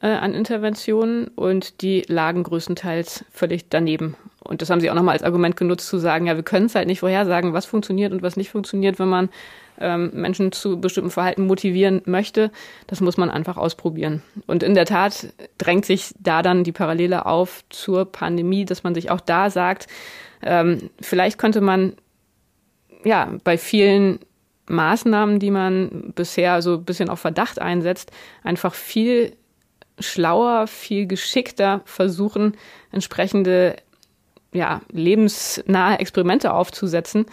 äh, 0.00 0.06
an 0.06 0.34
Interventionen 0.34 1.28
und 1.28 1.82
die 1.82 2.04
lagen 2.06 2.42
größtenteils 2.42 3.24
völlig 3.30 3.68
daneben. 3.68 4.16
Und 4.42 4.62
das 4.62 4.70
haben 4.70 4.80
sie 4.80 4.90
auch 4.90 4.94
nochmal 4.94 5.14
als 5.14 5.22
Argument 5.22 5.56
genutzt 5.56 5.88
zu 5.88 5.98
sagen, 5.98 6.26
ja, 6.26 6.36
wir 6.36 6.42
können 6.42 6.66
es 6.66 6.74
halt 6.74 6.86
nicht 6.86 7.00
vorhersagen, 7.00 7.52
was 7.52 7.66
funktioniert 7.66 8.12
und 8.12 8.22
was 8.22 8.36
nicht 8.36 8.50
funktioniert, 8.50 8.98
wenn 8.98 9.08
man 9.08 9.28
ähm, 9.80 10.10
Menschen 10.14 10.52
zu 10.52 10.80
bestimmten 10.80 11.10
Verhalten 11.10 11.46
motivieren 11.46 12.02
möchte. 12.06 12.50
Das 12.86 13.00
muss 13.00 13.16
man 13.16 13.30
einfach 13.30 13.56
ausprobieren. 13.56 14.22
Und 14.46 14.62
in 14.62 14.74
der 14.74 14.86
Tat 14.86 15.32
drängt 15.58 15.84
sich 15.84 16.14
da 16.18 16.42
dann 16.42 16.64
die 16.64 16.72
Parallele 16.72 17.26
auf 17.26 17.64
zur 17.70 18.04
Pandemie, 18.04 18.64
dass 18.64 18.82
man 18.82 18.94
sich 18.94 19.10
auch 19.10 19.20
da 19.20 19.50
sagt, 19.50 19.86
ähm, 20.42 20.90
vielleicht 21.00 21.38
könnte 21.38 21.60
man 21.60 21.94
ja 23.04 23.32
bei 23.44 23.58
vielen 23.58 24.18
Maßnahmen, 24.66 25.38
die 25.38 25.50
man 25.50 26.12
bisher 26.14 26.62
so 26.62 26.74
ein 26.74 26.84
bisschen 26.84 27.08
auf 27.08 27.20
Verdacht 27.20 27.60
einsetzt, 27.60 28.10
einfach 28.42 28.74
viel 28.74 29.36
schlauer, 29.98 30.66
viel 30.66 31.06
geschickter 31.06 31.82
versuchen, 31.84 32.56
entsprechende 32.90 33.76
ja, 34.52 34.82
lebensnahe 34.90 35.98
Experimente 35.98 36.52
aufzusetzen, 36.52 37.26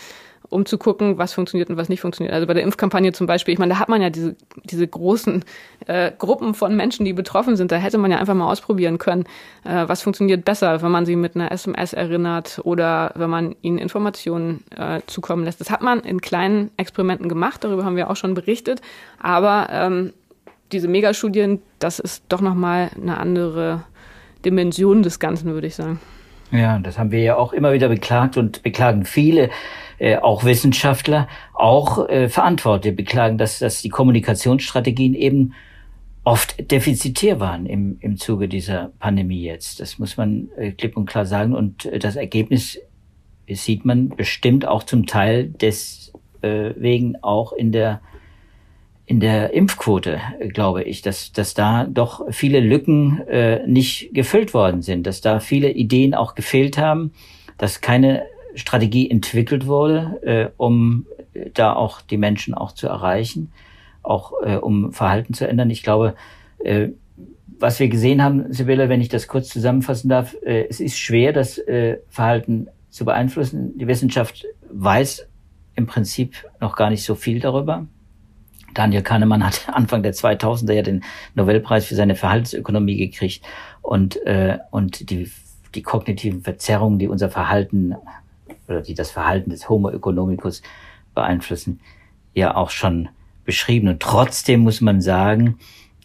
um 0.50 0.66
zu 0.66 0.78
gucken, 0.78 1.18
was 1.18 1.34
funktioniert 1.34 1.70
und 1.70 1.78
was 1.78 1.90
nicht 1.90 2.02
funktioniert. 2.02 2.34
Also 2.34 2.48
bei 2.48 2.54
der 2.54 2.64
Impfkampagne 2.64 3.12
zum 3.12 3.28
Beispiel, 3.28 3.54
ich 3.54 3.60
meine, 3.60 3.74
da 3.74 3.80
hat 3.80 3.90
man 3.90 4.02
ja 4.02 4.10
diese, 4.10 4.36
diese 4.64 4.88
großen 4.88 5.46
äh, 5.86 6.12
Gruppen 6.18 6.56
von 6.56 6.76
Menschen, 6.76 7.06
die 7.06 7.14
betroffen 7.14 7.56
sind. 7.56 7.72
Da 7.72 7.76
hätte 7.76 8.00
man 8.00 8.10
ja 8.10 8.18
einfach 8.18 8.34
mal 8.34 8.50
ausprobieren 8.50 8.98
können, 8.98 9.26
äh, 9.64 9.88
was 9.88 10.02
funktioniert 10.02 10.46
besser, 10.46 10.82
wenn 10.82 10.92
man 10.92 11.06
sie 11.06 11.16
mit 11.16 11.36
einer 11.36 11.52
SMS 11.52 11.94
erinnert 11.94 12.62
oder 12.64 13.12
wenn 13.16 13.30
man 13.30 13.56
ihnen 13.62 13.78
Informationen 13.78 14.64
äh, 14.76 15.02
zukommen 15.06 15.44
lässt. 15.44 15.60
Das 15.62 15.70
hat 15.70 15.82
man 15.82 16.00
in 16.00 16.20
kleinen 16.20 16.72
Experimenten 16.78 17.30
gemacht, 17.30 17.64
darüber 17.64 17.86
haben 17.86 17.96
wir 17.96 18.10
auch 18.10 18.16
schon 18.16 18.34
berichtet. 18.34 18.82
Aber 19.20 19.68
ähm, 19.72 20.14
diese 20.72 20.88
Megastudien, 20.88 21.62
das 21.80 22.00
ist 22.00 22.24
doch 22.30 22.42
nochmal 22.42 22.92
eine 23.02 23.18
andere 23.18 23.84
Dimension 24.46 25.04
des 25.04 25.20
Ganzen, 25.20 25.54
würde 25.54 25.68
ich 25.68 25.76
sagen. 25.76 26.00
Ja, 26.52 26.80
das 26.80 26.98
haben 26.98 27.12
wir 27.12 27.22
ja 27.22 27.36
auch 27.36 27.54
immer 27.54 27.74
wieder 27.74 27.90
beklagt 27.90 28.38
und 28.38 28.64
beklagen 28.64 29.06
viele, 29.06 29.50
äh, 30.00 30.18
auch 30.18 30.44
Wissenschaftler, 30.44 31.28
auch 31.54 32.10
äh, 32.10 32.28
Verantwortliche 32.30 32.96
beklagen, 32.96 33.38
dass, 33.38 33.60
dass 33.60 33.82
die 33.82 33.90
Kommunikationsstrategien 33.90 35.14
eben 35.14 35.54
oft 36.24 36.72
defizitär 36.72 37.40
waren 37.40 37.66
im, 37.66 37.98
im 38.02 38.18
Zuge 38.18 38.48
dieser 38.48 38.92
Pandemie 39.00 39.44
jetzt. 39.44 39.80
Das 39.80 40.00
muss 40.00 40.18
man 40.18 40.50
äh, 40.58 40.72
klipp 40.72 40.98
und 40.98 41.06
klar 41.06 41.26
sagen. 41.26 41.54
Und 41.54 41.86
äh, 41.86 42.00
das 42.00 42.16
Ergebnis 42.16 42.80
sieht 43.48 43.86
man 43.86 44.10
bestimmt 44.10 44.66
auch 44.66 44.84
zum 44.84 45.06
Teil 45.06 45.46
deswegen 45.46 47.16
äh, 47.16 47.20
auch 47.22 47.54
in 47.54 47.72
der 47.72 48.02
in 49.10 49.20
der 49.20 49.54
Impfquote, 49.56 50.22
glaube 50.54 50.84
ich, 50.84 51.02
dass, 51.02 51.32
dass 51.32 51.56
da 51.56 51.86
doch 51.86 52.28
viele 52.30 52.60
Lücken 52.60 53.22
äh, 53.28 53.66
nicht 53.66 54.14
gefüllt 54.14 54.54
worden 54.54 54.84
sind, 54.84 55.08
dass 55.08 55.20
da 55.20 55.40
viele 55.40 55.72
Ideen 55.72 56.14
auch 56.14 56.36
gefehlt 56.36 56.78
haben, 56.78 57.12
dass 57.58 57.82
keine 57.82 58.22
Strategie 58.54 59.10
entwickelt 59.10 59.66
wurde, 59.66 60.20
äh, 60.22 60.50
um 60.58 61.08
da 61.56 61.74
auch 61.74 62.02
die 62.02 62.18
Menschen 62.18 62.54
auch 62.54 62.72
zu 62.72 62.86
erreichen, 62.86 63.52
auch 64.04 64.34
äh, 64.44 64.58
um 64.58 64.94
Verhalten 64.94 65.34
zu 65.34 65.48
ändern. 65.48 65.72
Ich 65.72 65.82
glaube, 65.82 66.14
äh, 66.64 66.90
was 67.58 67.80
wir 67.80 67.90
gesehen 67.90 68.22
haben, 68.24 68.54
Sibylle, 68.54 68.90
wenn 68.90 69.02
ich 69.02 69.10
das 69.10 69.28
kurz 69.28 69.50
zusammenfassen 69.50 70.08
darf, 70.08 70.36
äh, 70.46 70.68
es 70.70 70.80
ist 70.80 71.00
schwer, 71.00 71.34
das 71.34 71.58
äh, 71.58 71.98
Verhalten 72.10 72.68
zu 72.92 73.06
beeinflussen. 73.06 73.76
Die 73.76 73.88
Wissenschaft 73.88 74.46
weiß 74.72 75.28
im 75.74 75.88
Prinzip 75.88 76.46
noch 76.62 76.76
gar 76.76 76.92
nicht 76.92 77.04
so 77.04 77.16
viel 77.16 77.40
darüber. 77.40 77.88
Daniel 78.74 79.02
Kahnemann 79.02 79.46
hat 79.46 79.68
Anfang 79.74 80.04
der 80.04 80.14
2000er 80.14 80.74
ja 80.74 80.82
den 80.82 81.04
Nobelpreis 81.36 81.86
für 81.86 81.96
seine 81.96 82.16
Verhaltensökonomie 82.16 82.98
gekriegt 82.98 83.44
und, 83.82 84.26
äh, 84.26 84.58
und 84.72 85.10
die, 85.10 85.32
die 85.76 85.82
kognitiven 85.82 86.42
Verzerrungen, 86.42 87.00
die 87.00 87.08
unser 87.08 87.30
Verhalten 87.30 87.96
oder 88.68 88.82
die 88.82 88.94
das 88.94 89.12
Verhalten 89.12 89.50
des 89.50 89.70
Homo 89.70 89.90
economicus 89.90 90.62
beeinflussen, 91.16 91.80
ja 92.34 92.56
auch 92.56 92.70
schon 92.70 93.10
beschrieben. 93.46 93.88
Und 93.88 94.00
trotzdem 94.00 94.62
muss 94.62 94.82
man 94.82 95.02
sagen, 95.02 95.58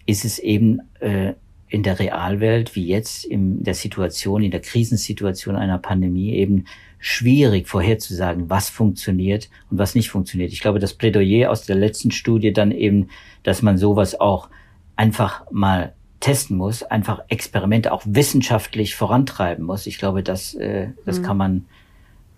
ist 0.06 0.24
es 0.24 0.38
eben 0.38 0.80
äh, 1.00 1.34
in 1.74 1.82
der 1.82 1.98
Realwelt, 1.98 2.76
wie 2.76 2.86
jetzt 2.86 3.24
in 3.24 3.64
der 3.64 3.74
Situation, 3.74 4.44
in 4.44 4.52
der 4.52 4.60
Krisensituation 4.60 5.56
einer 5.56 5.78
Pandemie 5.78 6.32
eben 6.34 6.66
schwierig 7.00 7.66
vorherzusagen, 7.66 8.48
was 8.48 8.70
funktioniert 8.70 9.50
und 9.72 9.78
was 9.78 9.96
nicht 9.96 10.08
funktioniert. 10.08 10.52
Ich 10.52 10.60
glaube, 10.60 10.78
das 10.78 10.94
Plädoyer 10.94 11.50
aus 11.50 11.66
der 11.66 11.74
letzten 11.74 12.12
Studie 12.12 12.52
dann 12.52 12.70
eben, 12.70 13.08
dass 13.42 13.60
man 13.60 13.76
sowas 13.76 14.20
auch 14.20 14.50
einfach 14.94 15.50
mal 15.50 15.94
testen 16.20 16.56
muss, 16.56 16.84
einfach 16.84 17.24
Experimente 17.26 17.90
auch 17.90 18.02
wissenschaftlich 18.06 18.94
vorantreiben 18.94 19.64
muss. 19.64 19.88
Ich 19.88 19.98
glaube, 19.98 20.22
das, 20.22 20.54
äh, 20.54 20.90
das 21.04 21.18
mhm. 21.18 21.22
kann 21.24 21.36
man, 21.36 21.64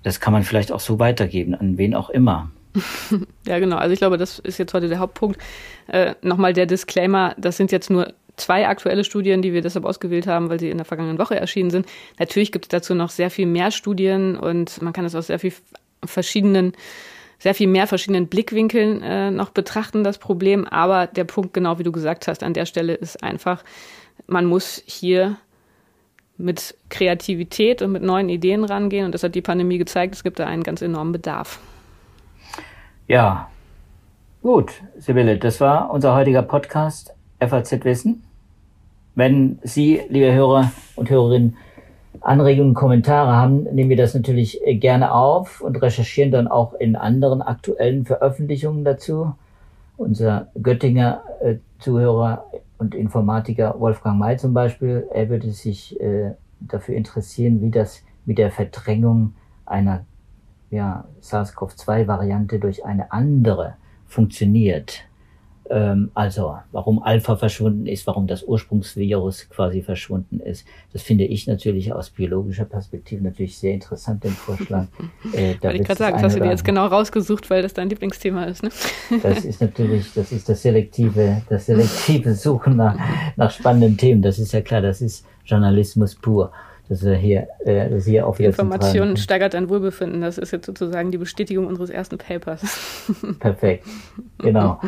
das 0.03 0.19
kann 0.19 0.33
man 0.33 0.45
vielleicht 0.45 0.73
auch 0.73 0.81
so 0.81 0.99
weitergeben, 0.99 1.55
an 1.55 1.77
wen 1.77 1.95
auch 1.95 2.09
immer. 2.09 2.51
ja, 3.47 3.59
genau. 3.59 3.77
Also 3.77 3.93
ich 3.93 3.99
glaube, 3.99 4.17
das 4.17 4.39
ist 4.39 4.57
jetzt 4.57 4.73
heute 4.73 4.89
der 4.89 4.99
Hauptpunkt. 4.99 5.39
Äh, 5.89 6.15
Nochmal 6.23 6.55
der 6.55 6.65
Disclaimer, 6.65 7.35
das 7.37 7.59
sind 7.59 7.71
jetzt 7.71 7.91
nur 7.91 8.15
zwei 8.37 8.69
aktuelle 8.69 9.05
Studien, 9.05 9.43
die 9.43 9.53
wir 9.53 9.63
deshalb 9.63 9.85
ausgewählt 9.85 10.27
haben, 10.27 10.49
weil 10.51 10.61
sie 10.61 10.71
in 10.71 10.79
der 10.79 10.85
vergangenen 10.85 11.19
Woche 11.19 11.37
erschienen 11.37 11.71
sind. 11.71 11.87
Natürlich 12.19 12.53
gibt 12.53 12.67
es 12.67 12.69
dazu 12.69 12.95
noch 12.95 13.11
sehr 13.11 13.31
viel 13.31 13.47
mehr 13.47 13.71
Studien 13.71 14.37
und 14.37 14.81
man 14.83 14.93
kann 14.93 15.05
es 15.05 15.15
aus 15.15 15.29
sehr 15.29 15.39
viel 15.39 15.53
verschiedenen 16.05 16.73
sehr 17.39 17.55
viel 17.55 17.67
mehr 17.67 17.87
verschiedenen 17.87 18.29
Blickwinkeln 18.29 19.03
äh, 19.03 19.31
noch 19.31 19.51
betrachten, 19.51 20.05
das 20.05 20.19
Problem. 20.19 20.65
Aber 20.65 21.07
der 21.07 21.25
Punkt, 21.25 21.53
genau 21.53 21.79
wie 21.79 21.83
du 21.83 21.93
gesagt 21.93 22.29
hast, 22.29 22.43
an 22.43 22.55
der 22.55 22.67
Stelle 22.67 22.95
ist 22.95 23.23
einfach, 23.23 23.63
man 24.27 24.47
muss 24.47 24.83
hier 24.87 25.37
mit 26.39 26.77
Kreativität 26.89 27.83
und 27.83 27.93
mit 27.93 28.03
neuen 28.03 28.29
Ideen 28.29 28.65
rangehen. 28.65 29.07
Und 29.07 29.13
das 29.13 29.23
hat 29.23 29.35
die 29.35 29.43
Pandemie 29.43 29.79
gezeigt. 29.79 30.15
Es 30.15 30.23
gibt 30.23 30.39
da 30.39 30.47
einen 30.47 30.63
ganz 30.63 30.83
enormen 30.83 31.13
Bedarf. 31.13 31.61
Ja, 33.07 33.51
gut, 34.43 34.73
Sibylle, 34.99 35.39
das 35.39 35.61
war 35.61 35.91
unser 35.91 36.15
heutiger 36.15 36.43
Podcast 36.43 37.15
FAZ 37.41 37.85
Wissen. 37.85 38.26
Wenn 39.17 39.59
Sie, 39.63 40.03
liebe 40.11 40.31
Hörer 40.35 40.73
und 40.95 41.09
Hörerinnen, 41.09 41.57
Anregungen, 42.21 42.75
Kommentare 42.75 43.33
haben, 43.35 43.63
nehmen 43.63 43.89
wir 43.89 43.97
das 43.97 44.13
natürlich 44.15 44.61
äh, 44.67 44.77
gerne 44.77 45.11
auf 45.11 45.63
und 45.63 45.81
recherchieren 45.81 46.31
dann 46.31 46.49
auch 46.49 46.75
in 46.75 46.97
anderen 46.97 47.41
aktuellen 47.41 48.05
Veröffentlichungen 48.05 48.85
dazu. 48.85 49.35
Unser 49.97 50.49
Göttinger 50.63 51.23
äh, 51.41 51.55
Zuhörer 51.79 52.45
und 52.77 52.95
Informatiker 52.95 53.81
Wolfgang 53.81 54.19
May 54.19 54.37
zum 54.37 54.53
Beispiel, 54.53 55.07
er 55.11 55.31
würde 55.31 55.51
sich 55.51 55.99
äh, 55.99 56.33
dafür 56.61 56.95
interessieren, 56.95 57.63
wie 57.63 57.71
das 57.71 58.03
mit 58.27 58.37
der 58.37 58.51
Verdrängung 58.51 59.33
einer 59.65 60.05
ja, 60.71 61.07
SARS-CoV-2-Variante 61.23 62.59
durch 62.59 62.85
eine 62.85 63.11
andere 63.13 63.77
funktioniert. 64.07 65.05
Ähm, 65.69 66.11
also 66.15 66.57
warum 66.73 67.03
Alpha 67.03 67.37
verschwunden 67.37 67.87
ist, 67.87 68.07
warum 68.07 68.27
das 68.27 68.45
Ursprungsvirus 68.45 69.49
quasi 69.49 69.83
verschwunden 69.83 70.41
ist. 70.41 70.67
Das 70.93 71.03
finde 71.03 71.25
ich 71.25 71.47
natürlich 71.47 71.93
aus 71.93 72.11
biologischer 72.11 72.65
Perspektive 72.65 73.23
natürlich 73.23 73.59
sehr 73.59 73.75
interessant, 73.75 74.25
den 74.25 74.33
Vorschlag. 74.33 74.87
Äh, 75.33 75.57
Wollte 75.61 75.79
ich 75.79 75.85
gerade 75.85 75.99
sagen, 75.99 76.15
das 76.15 76.23
hast 76.23 76.37
du 76.37 76.41
dir 76.41 76.51
jetzt 76.51 76.65
genau 76.65 76.87
rausgesucht, 76.87 77.51
weil 77.51 77.63
das 77.63 77.75
dein 77.75 77.89
Lieblingsthema 77.89 78.45
ist. 78.45 78.63
Ne? 78.63 78.71
Das 79.23 79.45
ist 79.45 79.61
natürlich, 79.61 80.13
das 80.15 80.31
ist 80.31 80.49
das 80.49 80.63
selektive, 80.63 81.43
das 81.49 81.67
selektive 81.67 82.35
Suchen 82.35 82.77
nach, 82.77 82.97
nach 83.37 83.51
spannenden 83.51 83.97
Themen. 83.97 84.23
Das 84.23 84.39
ist 84.39 84.53
ja 84.53 84.61
klar, 84.61 84.81
das 84.81 85.01
ist 85.01 85.27
Journalismus 85.45 86.15
pur. 86.15 86.53
Das 86.89 87.03
ist 87.03 87.19
hier, 87.19 87.49
äh, 87.65 87.91
das 87.91 87.99
ist 88.01 88.07
hier 88.07 88.27
auch 88.27 88.39
wieder 88.39 88.51
Information 88.51 89.17
steigert 89.17 89.55
dein 89.55 89.69
Wohlbefinden. 89.69 90.21
Das 90.21 90.39
ist 90.39 90.53
jetzt 90.53 90.67
sozusagen 90.67 91.11
die 91.11 91.19
Bestätigung 91.19 91.67
unseres 91.67 91.91
ersten 91.91 92.17
Papers. 92.17 92.63
Perfekt, 93.41 93.85
genau. 94.39 94.81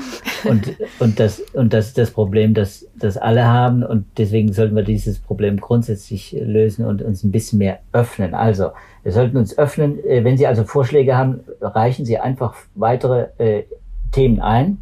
Und, 0.44 0.76
und, 1.00 1.18
das, 1.18 1.40
und 1.54 1.72
das 1.72 1.88
ist 1.88 1.98
das 1.98 2.12
Problem, 2.12 2.54
das, 2.54 2.86
das 2.94 3.16
alle 3.16 3.46
haben. 3.46 3.82
Und 3.82 4.06
deswegen 4.16 4.52
sollten 4.52 4.76
wir 4.76 4.84
dieses 4.84 5.18
Problem 5.18 5.56
grundsätzlich 5.56 6.36
lösen 6.40 6.84
und 6.84 7.02
uns 7.02 7.24
ein 7.24 7.32
bisschen 7.32 7.58
mehr 7.58 7.80
öffnen. 7.92 8.32
Also, 8.32 8.70
wir 9.02 9.10
sollten 9.10 9.36
uns 9.36 9.58
öffnen. 9.58 9.98
Äh, 10.04 10.22
wenn 10.22 10.36
Sie 10.36 10.46
also 10.46 10.62
Vorschläge 10.62 11.16
haben, 11.16 11.40
reichen 11.60 12.04
Sie 12.04 12.18
einfach 12.18 12.54
weitere 12.76 13.26
äh, 13.38 13.64
Themen 14.12 14.40
ein. 14.40 14.78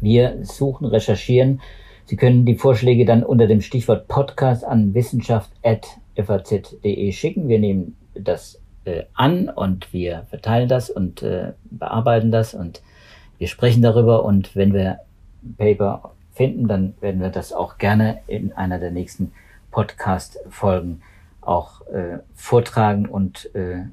Wir 0.00 0.38
suchen, 0.42 0.86
recherchieren. 0.86 1.60
Sie 2.04 2.16
können 2.16 2.46
die 2.46 2.54
Vorschläge 2.54 3.04
dann 3.04 3.24
unter 3.24 3.48
dem 3.48 3.60
Stichwort 3.60 4.06
Podcast 4.06 4.64
an 4.64 4.94
wissenschaft@ 4.94 5.99
faz.de 6.16 7.12
schicken. 7.12 7.48
Wir 7.48 7.58
nehmen 7.58 7.96
das 8.14 8.60
äh, 8.84 9.04
an 9.14 9.48
und 9.48 9.92
wir 9.92 10.26
verteilen 10.30 10.68
das 10.68 10.90
und 10.90 11.22
äh, 11.22 11.52
bearbeiten 11.70 12.30
das 12.30 12.54
und 12.54 12.82
wir 13.38 13.48
sprechen 13.48 13.82
darüber 13.82 14.24
und 14.24 14.54
wenn 14.54 14.72
wir 14.72 15.00
Paper 15.56 16.12
finden, 16.32 16.68
dann 16.68 16.94
werden 17.00 17.20
wir 17.20 17.30
das 17.30 17.52
auch 17.52 17.78
gerne 17.78 18.20
in 18.26 18.52
einer 18.52 18.78
der 18.78 18.90
nächsten 18.90 19.32
Podcast-Folgen 19.70 21.02
auch 21.40 21.86
äh, 21.88 22.18
vortragen 22.34 23.06
und, 23.06 23.54
äh, 23.54 23.84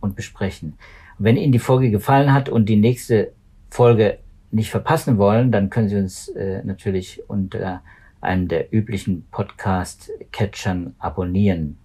und 0.00 0.16
besprechen. 0.16 0.76
Wenn 1.18 1.36
Ihnen 1.36 1.52
die 1.52 1.58
Folge 1.58 1.90
gefallen 1.90 2.32
hat 2.32 2.48
und 2.48 2.68
die 2.68 2.76
nächste 2.76 3.32
Folge 3.70 4.18
nicht 4.50 4.70
verpassen 4.70 5.18
wollen, 5.18 5.52
dann 5.52 5.70
können 5.70 5.88
Sie 5.88 5.96
uns 5.96 6.28
äh, 6.28 6.62
natürlich 6.64 7.22
unter 7.28 7.82
einem 8.20 8.48
der 8.48 8.72
üblichen 8.72 9.26
Podcast-Catchern 9.30 10.94
abonnieren. 10.98 11.78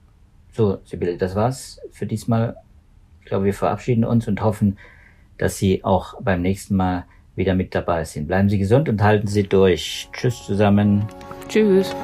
So, 0.52 0.80
Sibylle, 0.84 1.18
das 1.18 1.36
war's 1.36 1.80
für 1.92 2.06
diesmal. 2.06 2.56
Ich 3.22 3.28
glaube, 3.28 3.46
wir 3.46 3.54
verabschieden 3.54 4.04
uns 4.04 4.28
und 4.28 4.42
hoffen, 4.42 4.78
dass 5.38 5.58
Sie 5.58 5.84
auch 5.84 6.22
beim 6.22 6.42
nächsten 6.42 6.76
Mal 6.76 7.06
wieder 7.36 7.56
mit 7.56 7.74
dabei 7.74 8.04
sind. 8.04 8.28
Bleiben 8.28 8.50
Sie 8.50 8.58
gesund 8.58 8.90
und 8.90 9.02
halten 9.02 9.28
Sie 9.28 9.44
durch. 9.44 10.10
Tschüss 10.12 10.46
zusammen. 10.46 11.06
Tschüss. 11.48 11.96